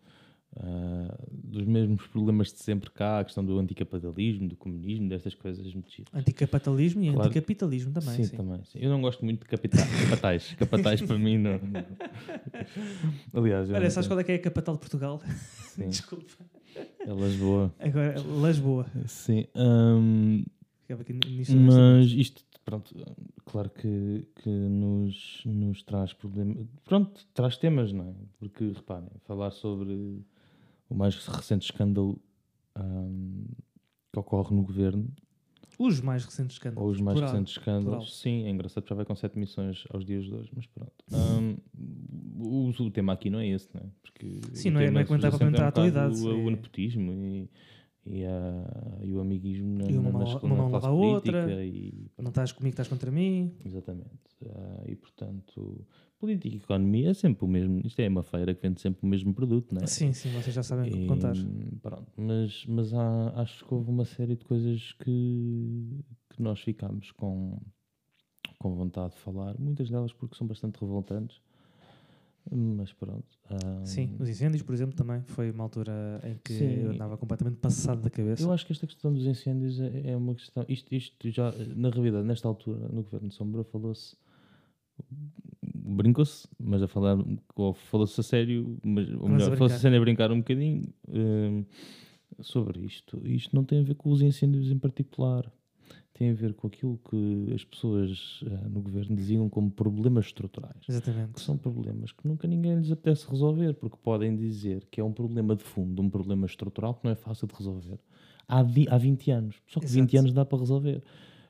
ah, 0.56 1.18
dos 1.32 1.64
mesmos 1.64 2.06
problemas 2.08 2.52
de 2.52 2.58
sempre 2.58 2.90
cá, 2.90 3.20
a 3.20 3.24
questão 3.24 3.44
do 3.44 3.58
anticapitalismo, 3.58 4.48
do 4.48 4.56
comunismo, 4.56 5.08
destas 5.08 5.34
coisas. 5.34 5.72
Anticapitalismo 6.12 7.02
e 7.02 7.10
Claro. 7.12 7.28
anticapitalismo 7.28 7.92
também. 7.92 8.16
sim, 8.16 8.24
Sim, 8.24 8.36
também. 8.36 8.64
sim. 8.64 8.78
Eu 8.80 8.90
não 8.90 9.00
gosto 9.00 9.24
muito 9.24 9.40
de 9.40 9.46
capita- 9.46 9.78
capatais. 10.04 10.54
capatais 10.58 11.00
para 11.02 11.18
mim 11.18 11.38
não. 11.38 11.60
Aliás, 13.32 13.70
Olha, 13.70 13.90
sabes 13.90 14.08
qual 14.08 14.20
é 14.20 14.24
que 14.24 14.32
é 14.32 14.34
a 14.36 14.38
capital 14.38 14.74
de 14.74 14.80
Portugal? 14.80 15.20
Sim, 15.74 15.88
Desculpa. 15.90 16.44
é 16.76 17.12
Lisboa. 17.12 17.74
Agora, 17.78 18.14
Lisboa. 18.46 18.86
Sim. 19.06 19.46
nisto. 21.26 21.56
mas 21.56 22.06
isto, 22.12 22.44
pronto, 22.64 22.94
claro 23.46 23.70
que, 23.70 24.26
que 24.42 24.48
nos, 24.50 25.42
nos 25.46 25.82
traz 25.82 26.12
problemas. 26.12 26.66
Pronto, 26.84 27.26
traz 27.34 27.56
temas, 27.56 27.92
não 27.92 28.10
é? 28.10 28.14
Porque, 28.38 28.72
reparem, 28.72 29.08
falar 29.26 29.50
sobre 29.52 30.20
o 30.92 30.96
mais 30.96 31.16
recente 31.26 31.64
escândalo 31.64 32.20
hum, 32.78 33.44
que 34.12 34.18
ocorre 34.18 34.54
no 34.54 34.62
governo 34.62 35.08
Os 35.78 36.00
mais 36.00 36.24
recentes 36.24 36.56
escândalos. 36.56 36.84
Ou 36.84 36.90
os 36.92 37.00
mais 37.00 37.14
Plural. 37.18 37.32
recentes 37.32 37.52
escândalos. 37.56 37.84
plural. 37.84 38.06
Sim, 38.06 38.44
é 38.44 38.50
engraçado, 38.50 38.86
já 38.86 38.94
vai 38.94 39.04
com 39.04 39.14
sete 39.16 39.38
missões 39.38 39.84
aos 39.90 40.04
dias 40.04 40.24
de 40.24 40.34
hoje, 40.34 40.50
mas 40.54 40.66
pronto. 40.66 40.92
Hum, 41.12 41.56
o, 42.38 42.68
o 42.68 42.90
tema 42.90 43.12
aqui 43.14 43.30
não 43.30 43.38
é 43.40 43.48
esse, 43.48 43.68
não 43.74 43.80
é? 43.80 43.86
Porque 44.02 44.40
Sim, 44.54 44.70
não 44.70 44.80
é- 44.80 44.90
não 44.90 45.00
é 45.00 45.04
comentar 45.04 45.30
comentar 45.32 45.62
a 45.62 45.64
um 45.64 45.68
atualidade, 45.68 46.20
O, 46.20 46.46
o 46.46 46.50
nepotismo 46.50 47.12
e, 47.12 47.48
e, 48.04 48.24
a- 48.24 48.98
e 49.02 49.12
o 49.14 49.20
amiguismo 49.20 49.78
na, 49.78 49.90
E 49.90 49.96
uma 49.96 50.10
na, 50.12 50.38
uma 50.40 50.56
mão 50.56 50.70
lava 50.70 50.88
a 50.88 50.92
outra. 50.92 51.64
E, 51.64 52.10
Não 52.18 52.28
estás 52.30 52.52
comigo, 52.52 52.72
estás 52.72 52.88
contra 52.88 53.10
mim. 53.10 53.54
Exatamente. 53.64 54.10
Ah, 54.44 54.82
e 54.86 54.96
portanto, 54.96 55.86
política 56.18 56.54
e 56.56 56.58
economia 56.58 57.10
é 57.10 57.14
sempre 57.14 57.44
o 57.44 57.48
mesmo. 57.48 57.80
Isto 57.84 58.00
é 58.00 58.08
uma 58.08 58.22
feira 58.22 58.54
que 58.54 58.62
vende 58.62 58.80
sempre 58.80 59.00
o 59.04 59.06
mesmo 59.06 59.32
produto, 59.32 59.74
não 59.74 59.82
é? 59.82 59.86
Sim, 59.86 60.12
sim, 60.12 60.30
vocês 60.30 60.54
já 60.54 60.62
sabem 60.62 60.88
o 60.88 60.90
que 60.92 61.04
E, 61.04 61.06
contar. 61.06 61.34
pronto, 61.80 62.10
mas 62.16 62.64
mas 62.66 62.92
há, 62.94 63.40
acho 63.40 63.64
que 63.64 63.72
houve 63.74 63.90
uma 63.90 64.04
série 64.04 64.34
de 64.36 64.44
coisas 64.44 64.92
que, 65.04 66.04
que 66.30 66.42
nós 66.42 66.60
ficámos 66.60 67.12
com, 67.12 67.58
com 68.58 68.74
vontade 68.74 69.14
de 69.14 69.20
falar, 69.20 69.56
muitas 69.58 69.88
delas 69.90 70.12
porque 70.12 70.36
são 70.36 70.46
bastante 70.46 70.80
revoltantes, 70.80 71.40
mas 72.50 72.92
pronto. 72.92 73.24
ah, 73.50 73.84
Sim, 73.84 74.16
os 74.18 74.28
incêndios, 74.28 74.62
por 74.62 74.74
exemplo, 74.74 74.94
também 74.96 75.22
foi 75.22 75.50
uma 75.50 75.64
altura 75.64 76.20
em 76.24 76.36
que 76.42 76.52
Sim. 76.52 76.82
eu 76.82 76.90
andava 76.90 77.16
completamente 77.16 77.56
passado 77.56 78.02
da 78.02 78.10
cabeça. 78.10 78.42
Eu 78.42 78.52
acho 78.52 78.66
que 78.66 78.72
esta 78.72 78.86
questão 78.86 79.12
dos 79.12 79.26
incêndios 79.26 79.80
é, 79.80 80.10
é 80.10 80.16
uma 80.16 80.34
questão. 80.34 80.64
Isto, 80.68 80.94
isto 80.94 81.30
já, 81.30 81.52
na 81.74 81.90
realidade, 81.90 82.26
nesta 82.26 82.48
altura, 82.48 82.88
no 82.88 83.02
governo 83.02 83.28
de 83.28 83.34
Sombra, 83.34 83.64
falou-se. 83.64 84.16
Brincou-se, 85.62 86.48
mas 86.58 86.82
a 86.82 86.88
falar. 86.88 87.16
ou 87.54 87.74
Falou-se 87.74 88.20
a 88.20 88.24
sério, 88.24 88.78
mas, 88.84 89.08
ou 89.10 89.28
melhor, 89.28 89.56
falou-se 89.56 89.76
a 89.76 89.78
sério 89.78 89.98
a 89.98 90.00
brincar 90.00 90.30
um 90.32 90.38
bocadinho 90.38 90.82
hum, 91.08 91.64
sobre 92.40 92.80
isto. 92.84 93.20
Isto 93.26 93.54
não 93.54 93.64
tem 93.64 93.80
a 93.80 93.82
ver 93.82 93.94
com 93.94 94.10
os 94.10 94.20
incêndios 94.20 94.70
em 94.70 94.78
particular. 94.78 95.50
Tem 96.14 96.30
a 96.30 96.34
ver 96.34 96.52
com 96.52 96.66
aquilo 96.66 97.00
que 97.08 97.52
as 97.54 97.64
pessoas 97.64 98.44
ah, 98.46 98.68
no 98.68 98.82
governo 98.82 99.16
diziam 99.16 99.48
como 99.48 99.70
problemas 99.70 100.26
estruturais 100.26 100.76
que 100.84 100.92
Exatamente. 100.92 101.40
são 101.40 101.56
problemas 101.56 102.12
que 102.12 102.28
nunca 102.28 102.46
ninguém 102.46 102.76
lhes 102.76 102.90
apetece 102.92 103.26
resolver, 103.30 103.72
porque 103.74 103.96
podem 103.96 104.36
dizer 104.36 104.86
que 104.90 105.00
é 105.00 105.04
um 105.04 105.12
problema 105.12 105.56
de 105.56 105.64
fundo, 105.64 106.02
um 106.02 106.10
problema 106.10 106.44
estrutural 106.46 106.94
que 106.94 107.04
não 107.04 107.12
é 107.12 107.14
fácil 107.14 107.46
de 107.48 107.54
resolver. 107.54 107.98
Há, 108.46 108.62
vi- 108.62 108.86
há 108.90 108.98
20 108.98 109.30
anos. 109.30 109.56
Só 109.66 109.80
que 109.80 109.86
20 109.86 110.10
Exato. 110.12 110.18
anos 110.18 110.32
dá 110.34 110.44
para 110.44 110.58
resolver. 110.58 111.02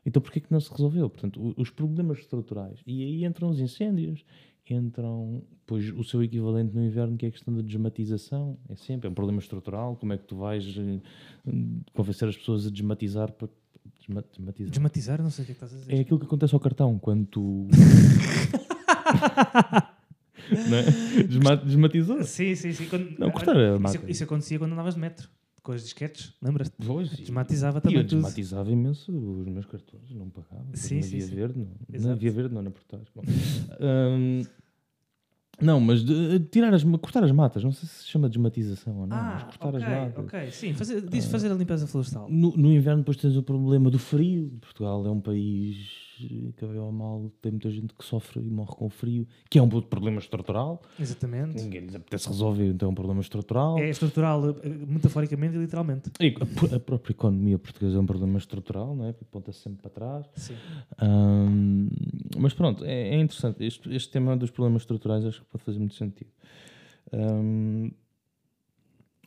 Então 0.06 0.23
porquê 0.23 0.41
que 0.41 0.53
não 0.53 0.61
se 0.61 0.70
resolveu? 0.70 1.11
Portanto, 1.11 1.55
os 1.56 1.70
problemas 1.70 2.19
estruturais. 2.19 2.81
E 2.87 3.03
aí 3.05 3.25
entram 3.25 3.49
os 3.50 3.59
incêndios, 3.59 4.25
entram 4.70 5.43
pois, 5.67 5.91
o 5.91 6.05
seu 6.05 6.23
equivalente 6.23 6.75
no 6.75 6.85
inverno, 6.85 7.17
que 7.17 7.26
é 7.26 7.29
a 7.29 7.32
questão 7.32 7.53
da 7.53 7.62
desmatização. 7.62 8.56
É 8.69 8.76
sempre, 8.76 9.09
é 9.09 9.11
um 9.11 9.14
problema 9.14 9.41
estrutural. 9.41 9.97
Como 9.97 10.12
é 10.12 10.19
que 10.19 10.25
tu 10.25 10.37
vais 10.37 10.64
eh, 10.79 11.00
convencer 11.93 12.29
as 12.29 12.37
pessoas 12.37 12.67
a 12.67 12.70
desmatizar 12.70 13.32
para... 13.32 13.49
desma- 14.06 14.22
desmatizar? 14.31 14.70
Desmatizar, 14.70 15.22
não 15.22 15.31
sei 15.31 15.43
o 15.43 15.46
que 15.46 15.52
é 15.52 15.54
que 15.54 15.64
estás 15.64 15.72
a 15.75 15.76
dizer. 15.84 15.94
É 15.96 16.00
aquilo 16.00 16.19
que 16.19 16.26
acontece 16.26 16.54
ao 16.54 16.60
cartão 16.60 16.99
quando 16.99 17.26
tu. 17.26 17.69
não 20.50 20.76
é? 20.76 21.23
Desma- 21.25 21.56
Desmatizou. 21.56 22.23
Sim, 22.25 22.54
sim, 22.54 22.73
sim. 22.73 22.87
Quando, 22.88 23.18
Não, 23.18 23.30
cortar 23.30 23.56
a 23.56 23.71
isso, 23.73 23.80
máquina. 23.80 24.11
isso 24.11 24.25
acontecia 24.25 24.59
quando 24.59 24.73
andavas 24.73 24.94
de 24.94 25.00
metro, 25.00 25.28
com 25.62 25.73
os 25.73 25.82
disquetes, 25.82 26.35
lembras-te? 26.42 26.75
Desmatizava 27.18 27.80
também 27.80 27.99
eu 27.99 28.04
tudo. 28.06 28.16
desmatizava 28.23 28.71
imenso 28.71 29.12
os 29.12 29.47
meus 29.49 29.66
cartões, 29.66 30.11
não 30.12 30.28
pagava. 30.28 30.64
Sim, 30.75 30.97
na 30.97 31.02
sim, 31.02 31.11
Via 31.18 31.26
sim. 31.26 31.35
Verde, 31.35 31.59
não, 31.59 31.66
na 31.88 31.97
Exato. 31.97 32.16
Via 32.21 32.30
Verde, 32.32 32.54
não 32.54 32.62
na 32.62 32.71
portagem. 32.71 33.06
Bom, 33.14 33.23
hum, 33.80 34.42
não, 35.61 35.80
mas 35.80 36.04
de- 36.04 36.40
tirar 36.50 36.73
as, 36.75 36.82
cortar 36.85 37.23
as 37.25 37.30
matas, 37.30 37.62
não 37.62 37.73
sei 37.73 37.88
se 37.88 37.94
se 38.02 38.06
chama 38.09 38.28
desmatização 38.28 38.97
ou 39.00 39.06
não, 39.06 39.16
mas 39.16 39.42
ah, 39.42 39.47
cortar 39.47 39.68
ok, 39.68 39.82
as 39.82 39.88
matas. 39.88 40.14
Ah. 40.16 40.21
ok. 40.38 40.50
Sim, 40.50 40.75
fazer, 40.75 41.00
diz 41.02 41.26
fazer 41.26 41.50
a 41.50 41.54
limpeza 41.54 41.87
florestal. 41.87 42.28
No, 42.30 42.56
no 42.56 42.73
inverno 42.73 43.02
depois 43.02 43.16
tens 43.16 43.37
o 43.37 43.42
problema 43.42 43.90
do 43.90 43.99
frio. 43.99 44.50
Portugal 44.61 45.06
é 45.06 45.11
um 45.11 45.21
país 45.21 45.76
eh, 46.12 46.12
que, 46.29 46.64
a 46.64 46.69
bem 46.69 46.79
ou 46.79 46.93
mal, 46.93 47.31
tem 47.41 47.52
muita 47.52 47.71
gente 47.71 47.95
que 47.95 48.05
sofre 48.05 48.41
e 48.41 48.50
morre 48.50 48.75
com 48.75 48.88
frio, 48.88 49.26
que 49.50 49.59
é 49.59 49.62
um 49.62 49.69
problema 49.69 50.19
estrutural. 50.19 50.83
Exatamente. 50.99 51.62
Ninguém 51.62 51.83
lhes 51.83 51.95
apetece 51.95 52.29
resolver, 52.29 52.67
então 52.67 52.88
é 52.88 52.93
um 52.93 52.95
problema 52.95 53.21
estrutural. 53.21 53.79
É 53.79 53.88
estrutural, 53.88 54.50
eh, 54.50 54.69
metaforicamente 54.69 55.57
e 55.57 55.59
literalmente. 55.59 56.11
E 56.21 56.35
a, 56.73 56.76
a 56.76 56.81
própria 56.81 57.12
economia 57.12 57.59
portuguesa 57.59 57.97
é 57.97 58.00
um 58.00 58.07
problema 58.07 58.38
estrutural, 58.38 58.95
não 58.95 59.07
é? 59.07 59.12
Que 59.12 59.23
aponta 59.23 59.52
sempre 59.52 59.83
para 59.83 59.91
trás. 59.91 60.26
Sim. 60.37 60.55
Ahm, 60.99 61.88
mas 62.38 62.55
pronto, 62.55 62.85
é, 62.85 63.11
é 63.11 63.21
interessante. 63.21 63.64
Este, 63.64 63.95
este 63.95 64.11
tema 64.11 64.37
dos 64.37 64.50
problemas 64.50 64.83
estruturais 64.83 65.25
acho 65.25 65.41
que 65.41 65.47
pode 65.47 65.64
fazer 65.64 65.79
muito 65.79 65.95
sentido. 65.95 66.31
Ahm, 67.12 67.91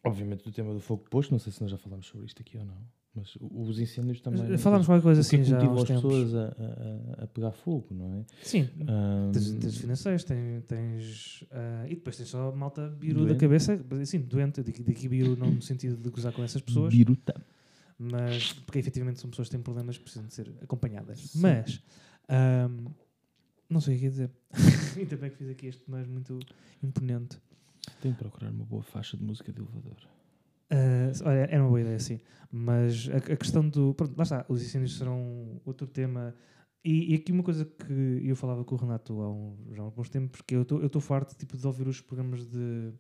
obviamente, 0.04 0.44
do 0.44 0.52
tema 0.52 0.74
do 0.74 0.80
fogo 0.80 1.04
posto, 1.10 1.32
não 1.32 1.40
sei 1.40 1.52
se 1.52 1.62
nós 1.62 1.72
já 1.72 1.78
falámos 1.78 2.08
sobre 2.08 2.26
isto 2.26 2.42
aqui 2.42 2.58
ou 2.58 2.66
não, 2.66 2.78
mas 3.16 3.38
os 3.40 3.80
incêndios 3.80 4.20
também. 4.22 4.58
Falámos 4.58 4.86
qualquer 4.88 5.04
coisa 5.04 5.22
o 5.22 5.24
que 5.30 5.36
assim 5.36 5.44
já 5.46 5.58
as 5.58 5.84
tempos. 5.84 6.04
pessoas 6.04 6.36
a, 6.36 6.48
a- 6.48 7.24
a 7.24 7.28
pegar 7.28 7.52
fogo, 7.52 7.88
não 7.92 8.14
é? 8.20 8.26
Sim, 8.44 8.70
Ahm, 8.88 9.32
tens, 9.32 9.52
tens 9.54 9.78
financeiros, 9.78 10.24
tens, 10.26 10.64
tens 10.66 11.44
ah, 11.52 11.86
e 11.88 11.96
depois 11.96 12.18
tens 12.18 12.28
só 12.30 12.50
a 12.50 12.56
malta 12.56 12.90
biru 12.90 13.22
da 13.22 13.26
Doente. 13.28 13.40
cabeça, 13.40 13.80
sim, 14.06 14.20
doente, 14.20 14.62
digo 14.62 14.84
daqui 14.84 15.08
biru 15.08 15.36
não 15.38 15.50
no 15.52 15.62
sentido 15.62 15.96
de 15.96 16.10
gozar 16.10 16.34
com 16.34 16.44
essas 16.44 16.62
pessoas, 16.62 16.94
biruta. 16.94 17.34
mas 17.98 18.52
porque 18.54 18.80
efetivamente 18.80 19.20
são 19.22 19.30
pessoas 19.30 19.48
que 19.48 19.54
têm 19.56 19.62
problemas 19.64 19.98
que 19.98 20.04
precisam 20.04 20.28
de 20.28 20.34
ser 20.34 20.54
acompanhadas. 20.62 21.20
Sim. 21.20 21.40
Mas 21.42 21.82
ahm, 22.28 22.88
Não 23.70 23.80
sei 23.82 23.96
o 23.96 23.98
que 23.98 24.04
ia 24.06 24.10
dizer. 24.12 24.30
Ainda 24.98 25.18
bem 25.18 25.30
que 25.30 25.38
fiz 25.38 25.50
aqui 25.50 25.68
este, 25.68 25.84
mas 25.88 26.06
muito 26.08 26.38
imponente. 26.84 27.38
Tenho 28.02 28.14
de 28.14 28.20
procurar 28.20 28.52
uma 28.52 28.66
boa 28.66 28.84
faixa 28.84 29.16
de 29.18 29.24
música 29.24 29.52
de 29.52 29.60
elevador. 29.60 29.98
Ah, 30.70 31.12
olha, 31.24 31.48
era 31.50 31.62
uma 31.62 31.70
boa 31.70 31.82
ideia, 31.82 32.00
sim. 32.00 32.20
Mas 32.52 33.10
a, 33.10 33.18
a 33.18 33.38
questão 33.38 33.68
do. 33.68 33.94
Pronto, 33.94 34.16
lá 34.18 34.24
está, 34.24 34.46
os 34.50 34.62
incêndios 34.62 34.98
serão 34.98 35.62
outro 35.66 35.88
tema. 35.88 36.34
E, 36.84 37.14
e 37.14 37.16
aqui 37.16 37.32
uma 37.32 37.44
coisa 37.44 37.66
que 37.66 38.22
eu 38.24 38.36
falava 38.36 38.64
com 38.64 38.76
o 38.76 38.78
Renato 38.78 39.20
há 39.22 39.30
um, 39.32 39.58
já 39.74 39.82
há 39.82 39.86
alguns 39.86 40.08
tempos, 40.10 40.38
porque 40.42 40.56
eu 40.56 40.62
estou 40.86 41.02
farto 41.02 41.36
tipo, 41.36 41.58
de 41.58 41.66
ouvir 41.66 41.88
os 41.88 42.00
programas 42.02 42.46
de. 42.46 42.92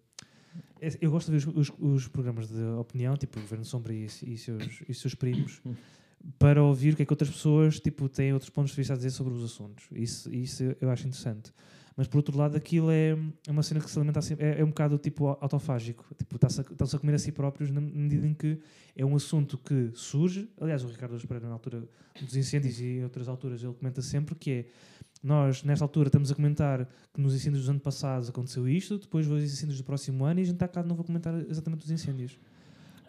é- 0.81 0.97
Eu 1.01 1.11
gosto 1.11 1.31
de 1.31 1.37
ver 1.37 1.47
os, 1.49 1.69
os- 1.69 1.79
os 1.79 2.07
programas 2.07 2.47
de 2.49 2.61
opinião, 2.79 3.15
tipo 3.15 3.37
o 3.39 3.41
Governo 3.41 3.63
Sombra 3.65 3.93
e, 3.93 4.05
e, 4.05 4.37
seus, 4.37 4.81
e 4.89 4.93
seus 4.93 5.13
primos, 5.15 5.61
para 6.39 6.63
ouvir 6.63 6.93
o 6.93 6.95
que 6.95 7.03
é 7.03 7.05
que 7.05 7.13
outras 7.13 7.29
pessoas 7.29 7.79
tipo, 7.79 8.09
têm 8.09 8.33
outros 8.33 8.49
pontos 8.49 8.71
de 8.71 8.77
vista 8.77 8.93
a 8.93 8.95
dizer 8.95 9.11
sobre 9.11 9.33
os 9.33 9.43
assuntos. 9.43 9.85
Isso, 9.91 10.33
isso 10.33 10.63
eu 10.81 10.89
acho 10.89 11.07
interessante. 11.07 11.51
Mas 11.97 12.07
por 12.07 12.17
outro 12.17 12.37
lado, 12.37 12.57
aquilo 12.57 12.91
é 12.91 13.17
é 13.47 13.51
uma 13.51 13.63
cena 13.63 13.79
que 13.79 13.89
se 13.89 13.97
alimenta 13.97 14.19
assim, 14.19 14.35
é, 14.37 14.59
é 14.59 14.63
um 14.63 14.67
bocado 14.67 14.97
tipo 14.97 15.27
autofágico. 15.27 16.05
Tipo, 16.17 16.35
está-se 16.35 16.59
a, 16.59 16.63
a 16.63 16.99
comer 16.99 17.15
a 17.15 17.19
si 17.19 17.31
próprios 17.31 17.71
na 17.71 17.79
medida 17.79 18.27
em 18.27 18.33
que 18.33 18.59
é 18.95 19.05
um 19.05 19.15
assunto 19.15 19.57
que 19.57 19.91
surge. 19.93 20.49
Aliás, 20.59 20.83
o 20.83 20.87
Ricardo 20.87 21.17
Pereira, 21.27 21.47
na 21.47 21.53
altura 21.53 21.83
dos 22.21 22.35
incêndios 22.35 22.79
e 22.79 22.99
em 22.99 23.03
outras 23.03 23.27
alturas, 23.27 23.63
ele 23.63 23.73
comenta 23.73 24.01
sempre 24.01 24.35
que 24.35 24.51
é 24.51 24.65
nós, 25.23 25.63
nesta 25.63 25.83
altura, 25.83 26.07
estamos 26.07 26.31
a 26.31 26.35
comentar 26.35 26.87
que 27.11 27.19
nos 27.19 27.33
incêndios 27.33 27.63
dos 27.63 27.69
anos 27.69 27.81
passados 27.81 28.29
aconteceu 28.29 28.67
isto, 28.67 28.99
depois 28.99 29.25
vão 29.25 29.37
os 29.37 29.43
incêndios 29.43 29.79
do 29.79 29.83
próximo 29.83 30.23
ano 30.23 30.39
e 30.39 30.43
a 30.43 30.45
gente 30.45 30.55
está 30.55 30.67
cá 30.67 30.83
novo 30.83 31.01
a 31.01 31.03
comentar 31.03 31.33
exatamente 31.49 31.83
os 31.83 31.89
incêndios. 31.89 32.37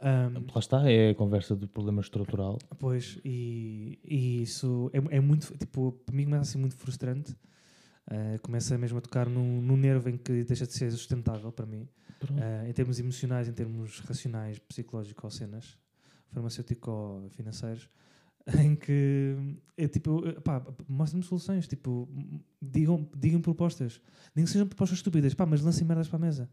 Ahm, 0.01 0.47
Lá 0.55 0.59
está, 0.59 0.91
é 0.91 1.11
a 1.11 1.15
conversa 1.15 1.55
do 1.55 1.69
problema 1.69 2.01
estrutural. 2.01 2.59
Pois, 2.79 3.19
e, 3.23 3.99
e 4.03 4.43
isso 4.43 4.91
é, 4.95 5.17
é 5.17 5.21
muito, 5.21 5.55
tipo, 5.59 5.93
para 6.07 6.17
mim 6.17 6.25
começa 6.25 6.43
a 6.43 6.45
ser 6.47 6.59
muito 6.59 6.77
frustrante. 6.77 7.37
Uh, 8.09 8.41
começa 8.41 8.79
mesmo 8.79 8.99
a 8.99 9.01
tocar 9.01 9.29
num, 9.29 9.61
num 9.61 9.77
nervo 9.77 10.09
em 10.09 10.17
que 10.17 10.45
deixa 10.45 10.67
de 10.67 10.73
ser 10.73 10.91
sustentável 10.93 11.51
para 11.51 11.67
mim. 11.67 11.89
Uh, 12.23 12.69
em 12.69 12.73
termos 12.73 12.99
emocionais, 12.99 13.49
em 13.49 13.53
termos 13.53 14.01
racionais, 14.01 14.59
psicológicos 14.59 15.37
cenas, 15.37 15.77
farmacêutico 16.33 16.91
ou 16.91 17.31
financeiros, 17.31 17.89
em 18.59 18.77
que 18.77 19.37
é 19.77 19.89
tipo, 19.89 20.27
eh, 20.27 20.41
pá, 20.41 20.65
mostrem-me 20.89 21.27
soluções, 21.27 21.67
tipo, 21.67 22.09
digam, 22.63 23.09
digam 23.17 23.41
propostas, 23.41 24.01
nem 24.35 24.45
que 24.45 24.51
sejam 24.51 24.69
propostas 24.69 24.99
estúpidas, 24.99 25.35
pá, 25.35 25.45
mas 25.45 25.61
lancem 25.63 25.87
merdas 25.87 26.09
para 26.09 26.17
a 26.17 26.21
mesa. 26.21 26.49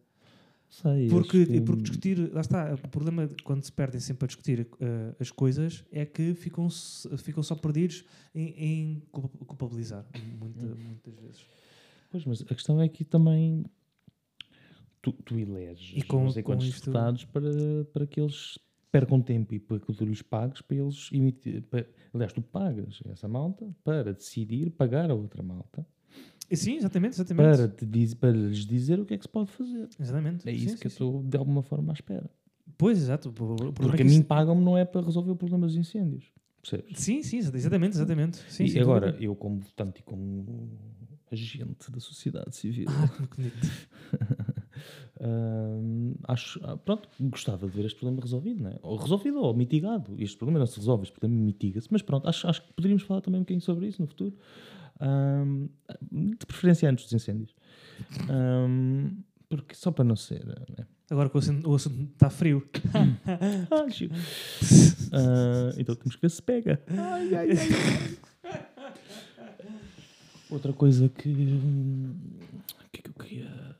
Sei, 0.73 1.07
Porque, 1.07 1.45
que- 1.45 1.61
porque 1.61 1.83
discutir, 1.83 2.33
lá 2.33 2.41
está, 2.41 2.73
o 2.73 2.87
problema 2.89 3.29
quando 3.43 3.61
se 3.63 3.71
perdem 3.71 3.99
sempre 4.01 4.25
a 4.25 4.27
discutir 4.27 4.67
eh, 4.79 5.15
as 5.19 5.29
coisas 5.29 5.85
é 5.91 6.03
que 6.03 6.33
ficam, 6.33 6.67
ficam 7.19 7.43
só 7.43 7.53
perdidos 7.55 8.03
em, 8.33 8.47
em 8.57 9.03
culpa- 9.11 9.45
culpabilizar, 9.45 10.03
muita- 10.39 10.65
Hum. 10.65 10.75
muitas 10.87 11.13
vezes. 11.13 11.45
Pois, 12.09 12.25
mas 12.25 12.41
a 12.41 12.45
questão 12.55 12.81
é 12.81 12.89
que 12.89 13.03
também 13.05 13.63
tu, 14.99 15.11
tu 15.11 15.37
eleges 15.37 15.91
E 15.95 16.01
com- 16.01 16.23
não 16.23 16.31
sei 16.31 16.41
quantos 16.41 16.65
isto- 16.67 16.79
deputados 16.85 17.23
para, 17.25 17.51
para 17.93 18.07
que 18.07 18.19
eles 18.19 18.57
percam 18.91 19.21
tempo 19.21 19.53
e 19.53 19.59
para 19.59 19.79
que 19.79 19.93
tu 19.93 20.05
lhes 20.05 20.23
pagues 20.23 20.61
para 20.63 20.77
eles 20.77 21.07
emitir. 21.11 21.61
Para, 21.63 21.87
aliás, 22.13 22.33
tu 22.33 22.41
pagas 22.41 22.99
essa 23.05 23.27
malta 23.27 23.71
para 23.83 24.11
decidir 24.11 24.71
pagar 24.71 25.11
a 25.11 25.13
outra 25.13 25.43
malta 25.43 25.85
sim, 26.55 26.75
exatamente, 26.77 27.13
exatamente. 27.15 27.57
para, 27.57 27.67
te 27.67 27.85
diz, 27.85 28.13
para 28.13 28.31
lhes 28.31 28.65
dizer 28.65 28.99
o 28.99 29.05
que 29.05 29.13
é 29.13 29.17
que 29.17 29.23
se 29.23 29.29
pode 29.29 29.49
fazer. 29.51 29.87
Exatamente. 29.99 30.47
É 30.47 30.51
isso 30.51 30.69
sim, 30.69 30.77
que 30.77 30.87
eu 30.87 30.91
sim. 30.91 30.95
estou 30.95 31.23
de 31.23 31.37
alguma 31.37 31.61
forma 31.61 31.91
à 31.91 31.95
espera. 31.95 32.29
Pois, 32.77 32.97
exato. 32.97 33.29
é 33.29 33.71
Porque 33.71 33.97
que 33.97 34.01
a 34.01 34.05
mim 34.05 34.11
isso- 34.11 34.25
pagam-me 34.25 34.63
não 34.63 34.77
é 34.77 34.85
para 34.85 35.01
resolver 35.01 35.31
o 35.31 35.35
problema 35.35 35.65
dos 35.67 35.75
incêndios. 35.75 36.25
Percebes? 36.61 36.97
Sim, 36.97 37.21
sim, 37.21 37.37
exatamente, 37.37 37.95
exatamente. 37.95 38.37
Sim, 38.49 38.63
e 38.63 38.69
sim, 38.69 38.79
agora, 38.79 39.11
tudo 39.11 39.23
eu 39.23 39.35
como 39.35 39.59
votante 39.59 39.99
e 39.99 40.03
como 40.03 40.69
agente 41.31 41.91
da 41.91 41.99
sociedade 41.99 42.55
civil, 42.55 42.87
Ah, 42.89 43.27
que 43.27 43.35
bonito. 43.37 43.67
Hum, 45.21 46.15
acho, 46.27 46.59
ah, 46.63 46.75
pronto, 46.75 47.07
gostava 47.19 47.67
de 47.67 47.73
ver 47.75 47.85
este 47.85 47.97
problema 47.99 48.21
resolvido, 48.21 48.63
não 48.63 48.71
é? 48.71 48.79
Ou 48.81 48.97
resolvido 48.97 49.39
ou 49.39 49.53
mitigado. 49.53 50.15
Este 50.17 50.35
problema 50.37 50.59
não 50.59 50.65
se 50.65 50.77
resolve, 50.77 51.03
este 51.03 51.17
problema 51.17 51.41
mitiga-se. 51.41 51.87
Mas 51.91 52.01
pronto, 52.01 52.27
acho, 52.27 52.47
acho 52.47 52.61
que 52.63 52.73
poderíamos 52.73 53.03
falar 53.03 53.21
também 53.21 53.39
um 53.39 53.43
bocadinho 53.43 53.61
sobre 53.61 53.87
isso 53.87 54.01
no 54.01 54.07
futuro. 54.07 54.35
Hum, 55.01 55.69
de 56.11 56.45
preferência 56.45 56.89
antes 56.89 57.05
dos 57.05 57.13
incêndios. 57.13 57.55
Hum, 58.29 59.21
porque 59.49 59.75
só 59.75 59.91
para 59.91 60.03
não 60.05 60.15
ser. 60.15 60.45
Né? 60.45 60.55
Agora 61.11 61.29
que 61.29 61.35
o 61.35 61.39
assunto, 61.39 61.69
o 61.69 61.75
assunto 61.75 62.11
está 62.13 62.29
frio. 62.29 62.67
Ah. 63.69 63.85
Ah, 65.15 65.73
então 65.77 65.95
temos 65.95 66.15
que 66.15 66.21
ver 66.21 66.29
se 66.31 66.41
pega. 66.41 66.81
Ai, 66.87 67.35
ai, 67.35 67.49
ai. 67.51 68.17
Outra 70.49 70.73
coisa 70.73 71.09
que. 71.09 71.29
hum, 71.29 72.15
que, 72.91 73.01
que 73.01 73.09
eu 73.09 73.13
queria. 73.13 73.75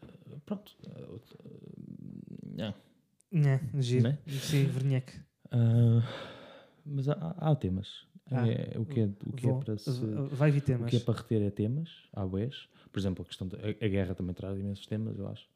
Pronto. 0.46 0.72
ah, 0.88 1.12
outra- 1.12 1.40
ah, 2.60 2.74
Né, 3.32 3.60
giro. 3.80 4.04
Né? 4.04 4.18
Sim, 4.28 4.66
Verniec. 4.66 5.14
Ah, 5.52 6.02
mas 6.86 7.08
há- 7.10 7.36
há 7.38 7.56
temas. 7.56 8.06
Ah, 8.32 8.48
É, 8.48 8.78
o 8.78 8.86
que 8.86 9.02
é, 9.02 9.10
o 9.26 9.34
que 9.34 9.48
é 9.48 9.54
para 9.54 9.78
se, 9.78 9.92
Vai 10.32 10.52
vir 10.52 10.62
o 10.62 10.66
temas. 10.66 10.90
que 10.90 10.96
é 10.96 11.00
para 11.00 11.14
reter 11.14 11.42
é 11.42 11.50
temas, 11.52 11.90
há 12.14 12.26
bués. 12.26 12.68
Por 12.92 13.00
exemplo, 13.00 13.24
a 13.24 13.28
questão 13.28 13.48
da 13.48 13.58
a 13.58 13.88
guerra 13.88 14.16
também 14.16 14.34
traz 14.34 14.58
imensos 14.60 14.86
temas, 14.86 15.18
eu 15.18 15.28
acho. 15.28 15.48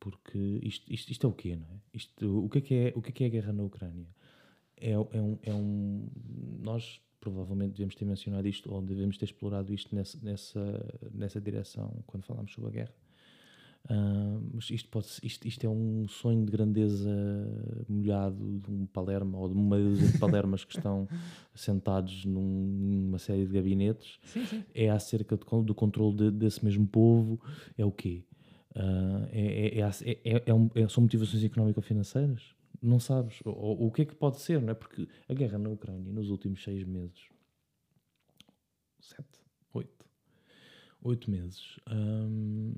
Porque 0.00 0.38
isto, 0.62 0.92
isto, 0.92 1.10
isto 1.10 1.26
é 1.26 1.30
o 1.30 1.32
quê, 1.32 1.56
não 1.56 1.66
é? 1.66 1.80
Isto, 1.92 2.44
o, 2.44 2.48
que 2.48 2.58
é 2.58 2.60
que 2.60 2.74
é 2.74 2.92
o 2.94 3.02
que 3.02 3.10
é 3.10 3.12
que 3.12 3.24
é 3.24 3.26
a 3.26 3.30
guerra 3.30 3.52
na 3.52 3.62
Ucrânia? 3.62 4.06
É, 4.76 4.92
é, 4.92 4.98
um, 4.98 5.38
é 5.42 5.52
um. 5.52 6.08
Nós 6.60 7.00
provavelmente 7.20 7.72
devemos 7.72 7.94
ter 7.96 8.04
mencionado 8.04 8.46
isto, 8.46 8.72
ou 8.72 8.80
devemos 8.80 9.18
ter 9.18 9.24
explorado 9.24 9.72
isto 9.74 9.94
nessa, 9.94 10.18
nessa, 10.22 11.00
nessa 11.12 11.40
direção 11.40 12.02
quando 12.06 12.24
falámos 12.24 12.52
sobre 12.52 12.70
a 12.70 12.72
guerra. 12.72 12.94
Ah, 13.90 14.40
mas 14.52 14.68
isto, 14.70 14.88
pode, 14.90 15.06
isto, 15.22 15.46
isto 15.48 15.64
é 15.64 15.68
um 15.68 16.06
sonho 16.08 16.44
de 16.44 16.52
grandeza 16.52 17.10
molhado 17.88 18.58
de 18.60 18.70
um 18.70 18.86
Palermo 18.86 19.38
ou 19.38 19.48
de 19.48 19.54
uma 19.54 19.78
dúzia 19.78 20.08
de 20.08 20.18
Palermas 20.18 20.64
que 20.64 20.76
estão 20.76 21.08
sentados 21.54 22.24
num- 22.24 22.66
numa 23.02 23.18
série 23.18 23.46
de 23.46 23.52
gabinetes. 23.52 24.18
Sim, 24.24 24.44
sim. 24.44 24.64
É 24.74 24.90
acerca 24.90 25.36
de 25.36 25.44
do 25.64 25.74
controle 25.74 26.16
de- 26.16 26.30
desse 26.30 26.64
mesmo 26.64 26.86
povo. 26.86 27.40
É 27.76 27.84
o 27.84 27.90
quê? 27.92 28.24
Ah, 28.74 29.28
é, 29.32 29.78
é, 29.78 29.80
é, 29.80 29.90
é, 30.04 30.36
é- 30.36 30.42
é 30.46 30.54
um- 30.54 30.70
é- 30.74 30.88
são 30.88 31.02
motivações 31.02 31.42
económico-financeiras? 31.42 32.54
Não 32.82 33.00
sabes? 33.00 33.40
Ou, 33.44 33.54
ou 33.54 33.86
o 33.88 33.90
que 33.90 34.02
é 34.02 34.04
que 34.04 34.14
pode 34.14 34.38
ser, 34.40 34.60
não 34.60 34.70
é? 34.70 34.74
Porque 34.74 35.08
a 35.28 35.34
guerra 35.34 35.58
na 35.58 35.68
Ucrânia, 35.70 36.12
nos 36.12 36.28
últimos 36.30 36.62
seis 36.62 36.84
meses, 36.84 37.28
sete, 39.00 39.40
oito, 39.72 40.06
oito 41.02 41.30
meses, 41.30 41.80
hum, 41.90 42.74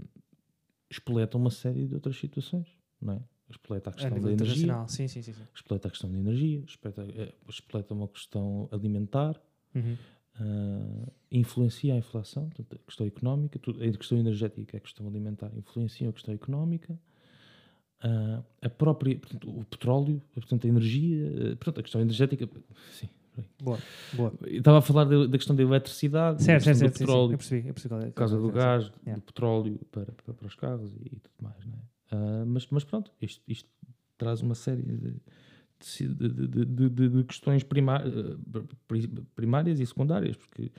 espoleta 0.91 1.37
uma 1.37 1.51
série 1.51 1.87
de 1.87 1.95
outras 1.95 2.17
situações, 2.19 2.67
não 3.01 3.15
é? 3.15 3.21
Espoleta 3.49 3.91
a 3.91 3.93
A 3.93 3.95
questão 3.95 4.11
nível 4.15 4.37
da 4.37 4.45
energia. 4.45 4.89
Sim, 4.89 5.09
sim, 5.09 5.23
sim. 5.23 5.33
sim. 5.33 5.43
espoleta 5.55 5.89
a 5.89 5.91
questão 5.91 6.11
da 6.11 6.19
energia, 6.19 6.63
espoleta, 6.67 7.03
eh, 7.15 7.35
espoleta 7.49 7.95
uma 7.95 8.09
questão 8.09 8.69
alimentar, 8.71 9.41
Uhum. 9.75 9.97
ah, 10.37 11.13
influencia 11.31 11.95
a 11.95 11.97
inflação, 11.97 12.49
portanto, 12.49 12.75
a 12.75 12.87
questão 12.87 13.07
económica, 13.07 13.59
tudo, 13.59 13.83
a 13.83 13.91
questão 13.93 14.19
energética, 14.19 14.77
a 14.77 14.81
questão 14.81 15.07
alimentar 15.07 15.51
influencia 15.57 16.09
a 16.09 16.13
questão 16.13 16.35
económica, 16.35 16.99
ah, 18.03 18.43
a 18.63 18.69
própria, 18.71 19.19
portanto, 19.19 19.49
o 19.51 19.65
petróleo, 19.65 20.23
portanto, 20.33 20.67
a 20.67 20.69
energia, 20.69 21.27
eh, 21.27 21.55
portanto, 21.57 21.81
a 21.81 21.83
questão 21.83 22.01
energética, 22.01 22.49
sim. 22.93 23.09
Boa, 23.63 23.79
boa. 24.13 24.33
Estava 24.47 24.79
a 24.79 24.83
falar 24.83 25.05
da, 25.05 25.27
da 25.27 25.39
questão 25.39 25.55
da 25.57 25.63
eletricidade, 25.63 26.43
Certo, 26.43 26.65
certo, 26.65 26.75
questão 26.77 26.89
certo. 26.89 26.93
do 26.93 26.99
sim, 26.99 26.99
sim. 26.99 27.07
petróleo, 27.07 27.33
Eu 27.33 27.39
percebi, 27.39 27.69
eu 27.69 27.75
percebi 27.75 27.95
é. 27.95 28.07
por 28.07 28.13
causa 28.15 28.39
do 28.39 28.51
gás, 28.51 28.93
Yeah. 29.07 29.21
do 29.21 29.23
petróleo 29.25 29.81
para, 29.91 30.07
para, 30.13 30.35
para 30.35 30.47
os 30.47 30.55
carros 30.55 30.93
e, 30.97 31.11
tudo 31.21 31.35
mais, 31.43 31.65
não 31.67 31.75
é? 31.75 31.79
Ah, 32.13 32.45
mas, 32.47 32.67
mas 32.71 32.85
pronto, 32.85 33.11
isto, 33.23 33.43
isto 33.49 33.69
traz 34.19 34.43
uma 34.43 34.55
série 34.55 34.83
de, 34.83 35.15
de, 35.79 36.89
de, 36.91 37.09
de- 37.09 37.25
questões 37.25 37.63
primá- 37.63 38.03
pri- 38.89 39.09
primárias 39.35 39.81
e 39.81 39.87
secundárias, 39.87 40.37
porque, 40.37 40.71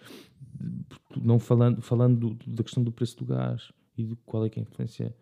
porque 0.90 1.20
não 1.20 1.40
falando, 1.40 1.82
falando 1.82 2.36
do- 2.36 2.52
da 2.52 2.64
questão 2.64 2.84
do 2.84 2.92
preço 2.92 3.18
do 3.18 3.26
gás 3.26 3.72
e 3.98 4.04
de 4.04 4.16
qual 4.26 4.46
é 4.46 4.50
que 4.50 4.60
é 4.60 4.62
a 4.62 4.64
influência 4.64 5.16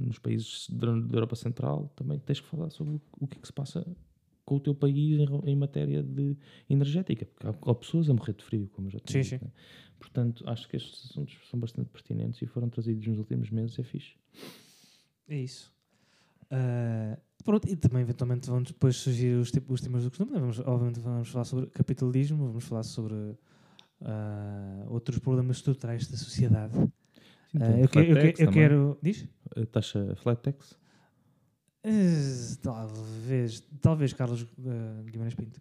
nos 0.00 0.18
países 0.18 0.68
da 0.70 0.86
Europa 1.16 1.36
Central, 1.36 1.92
também 1.96 2.18
tens 2.18 2.40
que 2.40 2.46
falar 2.46 2.70
sobre 2.70 2.94
o, 2.94 3.00
o 3.20 3.26
que 3.26 3.36
é 3.38 3.40
que 3.40 3.46
se 3.46 3.52
passa 3.52 3.84
com 4.44 4.56
o 4.56 4.60
teu 4.60 4.74
país 4.74 5.18
em, 5.18 5.50
em 5.50 5.56
matéria 5.56 6.02
de 6.02 6.36
energética, 6.68 7.26
porque 7.26 7.46
há, 7.46 7.70
há 7.70 7.74
pessoas 7.74 8.10
a 8.10 8.14
morrer 8.14 8.34
de 8.34 8.44
frio, 8.44 8.68
como 8.72 8.90
já 8.90 8.98
tinha 8.98 9.22
Sim, 9.22 9.30
dito, 9.30 9.44
né? 9.44 9.50
Portanto, 9.98 10.44
acho 10.48 10.68
que 10.68 10.76
estes 10.76 11.10
assuntos 11.10 11.38
são 11.48 11.60
bastante 11.60 11.88
pertinentes 11.90 12.42
e 12.42 12.46
foram 12.46 12.68
trazidos 12.68 13.06
nos 13.06 13.18
últimos 13.18 13.50
meses, 13.50 13.78
é 13.78 13.82
fixe. 13.84 14.14
É 15.28 15.36
isso. 15.36 15.72
Ah, 16.50 17.18
pronto, 17.44 17.68
e 17.68 17.76
também 17.76 18.02
eventualmente 18.02 18.48
vão 18.48 18.62
depois 18.62 18.96
surgir 18.96 19.36
os, 19.36 19.50
os 19.68 19.80
temas 19.80 20.04
do 20.04 20.10
costume. 20.10 20.32
né? 20.32 20.38
Vamos, 20.40 20.58
obviamente 20.60 21.00
vamos 21.00 21.28
falar 21.28 21.44
sobre 21.44 21.66
capitalismo, 21.70 22.46
vamos 22.48 22.64
falar 22.64 22.82
sobre 22.82 23.14
ah, 24.00 24.84
outros 24.88 25.18
problemas 25.18 25.58
estruturais 25.58 26.08
da 26.08 26.16
sociedade. 26.16 26.74
Sim, 27.50 27.58
tem 27.58 27.82
eu, 27.82 27.88
que- 27.88 27.98
eu 27.98 28.16
eu 28.38 28.50
quero. 28.50 28.98
Diz? 29.02 29.28
A 29.56 29.66
taxa 29.66 30.14
flat 30.16 30.42
tax? 30.42 30.78
Eh, 31.84 32.56
talvez, 32.62 33.60
talvez 33.80 34.12
Carlos 34.12 34.46
eh, 34.64 35.10
Guimarães 35.10 35.34
Pinto. 35.34 35.60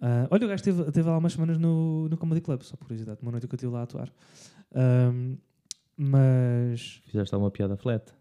Ah, 0.00 0.26
olha, 0.30 0.46
o 0.46 0.48
gajo 0.48 0.60
esteve, 0.60 0.82
esteve 0.82 1.08
lá 1.08 1.18
umas 1.18 1.32
semanas 1.32 1.58
no, 1.58 2.08
no 2.08 2.16
Comedy 2.16 2.40
Club, 2.40 2.62
só 2.62 2.76
por 2.76 2.86
curiosidade, 2.86 3.18
uma 3.20 3.30
noite 3.32 3.46
que 3.46 3.54
eu 3.54 3.56
estive 3.56 3.72
lá 3.72 3.80
a 3.80 3.82
atuar. 3.82 4.10
Ahm, 4.74 5.36
mas 5.96 7.02
Fizeste 7.06 7.34
alguma 7.34 7.50
piada 7.50 7.76
flat? 7.76 8.12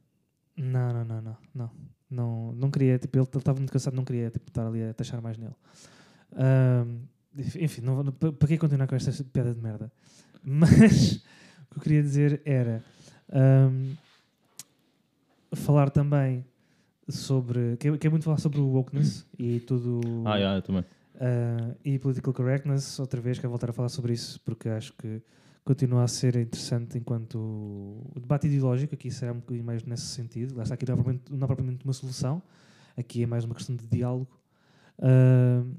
não, 0.58 0.92
não, 0.92 1.06
não, 1.06 1.22
não, 1.22 1.38
não. 1.54 1.72
Não, 2.10 2.52
não 2.54 2.72
queria, 2.72 2.98
tipo, 2.98 3.18
ele 3.18 3.26
estava 3.26 3.60
muito 3.60 3.72
cansado, 3.72 3.94
não 3.94 4.06
queria 4.06 4.30
tipo, 4.32 4.48
estar 4.50 4.66
ali 4.66 4.82
a 4.82 4.94
taxar 4.94 5.22
mais 5.22 5.38
nele. 5.38 5.54
Ahm, 6.34 7.00
enfim, 7.60 7.82
não, 7.82 8.02
não- 8.02 8.12
pa- 8.14 8.32
para 8.32 8.48
que 8.48 8.58
continuar 8.58 8.88
com 8.88 8.96
esta 8.96 9.12
piada 9.26 9.54
de 9.54 9.62
merda? 9.62 9.92
Mas 10.44 11.16
o 11.70 11.74
que 11.74 11.78
eu 11.78 11.82
queria 11.82 12.02
dizer 12.02 12.42
era 12.46 12.82
ahm, 13.30 13.94
falar 15.54 15.90
também 15.90 16.46
sobre. 17.10 17.78
Que 17.78 17.88
é, 17.90 17.98
que 17.98 18.08
é 18.08 18.10
muito 18.10 18.24
falar 18.24 18.38
sobre 18.38 18.60
o 18.60 18.68
wokeness 18.68 19.26
e 19.38 19.60
tudo. 19.62 20.02
Ah, 20.26 20.40
já, 20.40 20.56
eu 20.56 20.62
também. 20.62 20.82
Uh, 21.16 21.76
e 21.84 21.98
political 21.98 22.32
correctness, 22.34 23.00
outra 23.00 23.20
vez, 23.20 23.38
quero 23.40 23.50
voltar 23.50 23.70
a 23.72 23.74
falar 23.74 23.90
sobre 23.90 24.14
isso 24.14 24.40
porque 24.42 24.70
acho 24.70 24.94
que 24.94 25.22
continua 25.66 26.04
a 26.04 26.08
ser 26.08 26.36
interessante 26.36 26.98
enquanto 26.98 27.36
o 27.36 28.20
debate 28.20 28.48
ideológico, 28.48 28.94
aqui 28.94 29.10
será 29.10 29.34
um 29.34 29.40
bocadinho 29.40 29.66
mais 29.66 29.84
nesse 29.84 30.06
sentido, 30.06 30.56
lá 30.56 30.64
está 30.64 30.76
aqui 30.76 30.86
não 30.86 30.94
é 30.94 30.96
propriamente, 30.96 31.34
não 31.34 31.48
propriamente 31.48 31.84
uma 31.84 31.94
solução, 31.94 32.42
aqui 32.96 33.24
é 33.24 33.26
mais 33.26 33.44
uma 33.46 33.56
questão 33.56 33.76
de 33.76 33.86
diálogo. 33.88 34.30
Uh, 35.00 35.76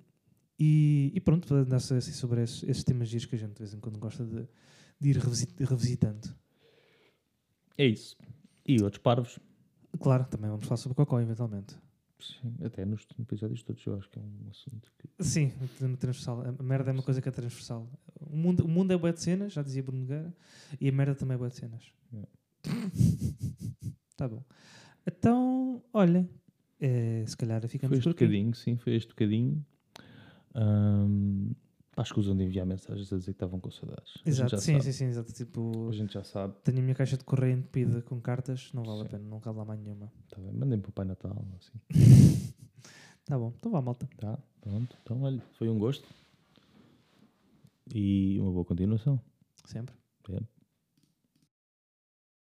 e, 0.58 1.12
e 1.14 1.20
pronto, 1.20 1.46
para 1.46 1.58
andar 1.58 1.76
assim 1.76 2.00
sobre 2.00 2.42
esses, 2.42 2.64
esses 2.64 2.82
temas 2.84 3.08
giros 3.08 3.24
que 3.26 3.36
a 3.36 3.38
gente 3.38 3.52
de 3.52 3.58
vez 3.60 3.72
em 3.72 3.78
quando 3.78 3.98
gosta 3.98 4.24
de, 4.24 4.44
de 5.00 5.08
ir 5.10 5.16
revisit- 5.18 5.64
revisitando. 5.64 6.28
É 7.78 7.86
isso. 7.86 8.16
E 8.66 8.82
outros 8.82 9.00
parvos? 9.00 9.38
Claro, 10.00 10.24
também 10.26 10.50
vamos 10.50 10.64
falar 10.66 10.76
sobre 10.76 10.94
Cocó 10.96 11.20
eventualmente. 11.20 11.76
Sim, 12.20 12.56
até 12.64 12.84
nos 12.84 13.06
episódios 13.18 13.62
todos 13.62 13.84
eu 13.86 13.96
acho 13.96 14.10
que 14.10 14.18
é 14.18 14.22
um 14.22 14.48
assunto 14.50 14.92
que. 14.98 15.08
Sim, 15.22 15.52
transversal. 15.98 16.42
A 16.58 16.62
merda 16.62 16.90
é 16.90 16.92
uma 16.92 17.02
coisa 17.02 17.22
que 17.22 17.28
é 17.28 17.32
transversal. 17.32 17.88
O 18.20 18.36
mundo, 18.36 18.64
o 18.64 18.68
mundo 18.68 18.92
é 18.92 18.96
bué 18.98 19.12
de 19.12 19.20
cenas, 19.22 19.52
já 19.52 19.62
dizia 19.62 19.82
Bruno 19.82 20.00
Nogueira, 20.00 20.34
e 20.80 20.88
a 20.88 20.92
merda 20.92 21.14
também 21.14 21.36
é 21.36 21.38
bué 21.38 21.48
de 21.48 21.56
cenas. 21.56 21.92
tá 24.16 24.26
bom. 24.28 24.42
Então, 25.06 25.82
olha, 25.92 26.28
eh, 26.80 27.24
se 27.26 27.36
calhar 27.36 27.66
ficamos 27.68 27.90
Foi 27.90 27.98
este 27.98 28.04
por 28.04 28.10
aqui. 28.10 28.24
bocadinho, 28.24 28.54
sim, 28.54 28.76
foi 28.76 28.94
este 28.96 29.08
bocadinho. 29.10 29.64
Ahm, 30.54 31.52
acho 32.00 32.14
que 32.14 32.20
usam 32.20 32.36
de 32.36 32.44
enviar 32.44 32.64
mensagens 32.66 33.12
a 33.12 33.16
dizer 33.16 33.32
que 33.32 33.36
estavam 33.36 33.60
com 33.60 33.70
saudades. 33.70 34.14
A 34.24 34.28
Exato, 34.28 34.56
sim, 34.60 34.72
sabe. 34.72 34.84
sim, 34.84 34.92
sim, 34.92 35.04
exato. 35.06 35.32
Tipo, 35.32 35.88
A 35.88 35.92
gente 35.92 36.14
já 36.14 36.22
sabe. 36.24 36.54
tenho 36.64 36.78
a 36.78 36.82
minha 36.82 36.94
caixa 36.94 37.16
de 37.16 37.24
correio 37.24 37.56
entupida 37.58 38.00
com 38.02 38.20
cartas, 38.20 38.70
não 38.72 38.82
vale 38.84 39.00
a 39.00 39.04
Sim. 39.04 39.10
pena, 39.10 39.24
não 39.28 39.40
cabe 39.40 39.58
lá 39.58 39.64
mais 39.64 39.80
nenhuma. 39.80 40.10
Tá 40.30 40.40
bem. 40.40 40.52
Mandem 40.52 40.78
para 40.80 40.88
o 40.90 40.92
Pai 40.92 41.04
Natal. 41.04 41.44
Assim. 41.58 41.78
Tá 43.24 43.38
bom, 43.38 43.52
então 43.58 43.70
vá, 43.70 43.82
malta. 43.82 44.08
Tá, 44.16 44.38
pronto. 44.62 44.96
Então, 45.02 45.20
olha, 45.22 45.42
foi 45.58 45.68
um 45.68 45.78
gosto. 45.78 46.08
E 47.94 48.38
uma 48.40 48.50
boa 48.50 48.64
continuação. 48.64 49.20
Sempre. 49.66 49.94
Sempre. 50.26 50.48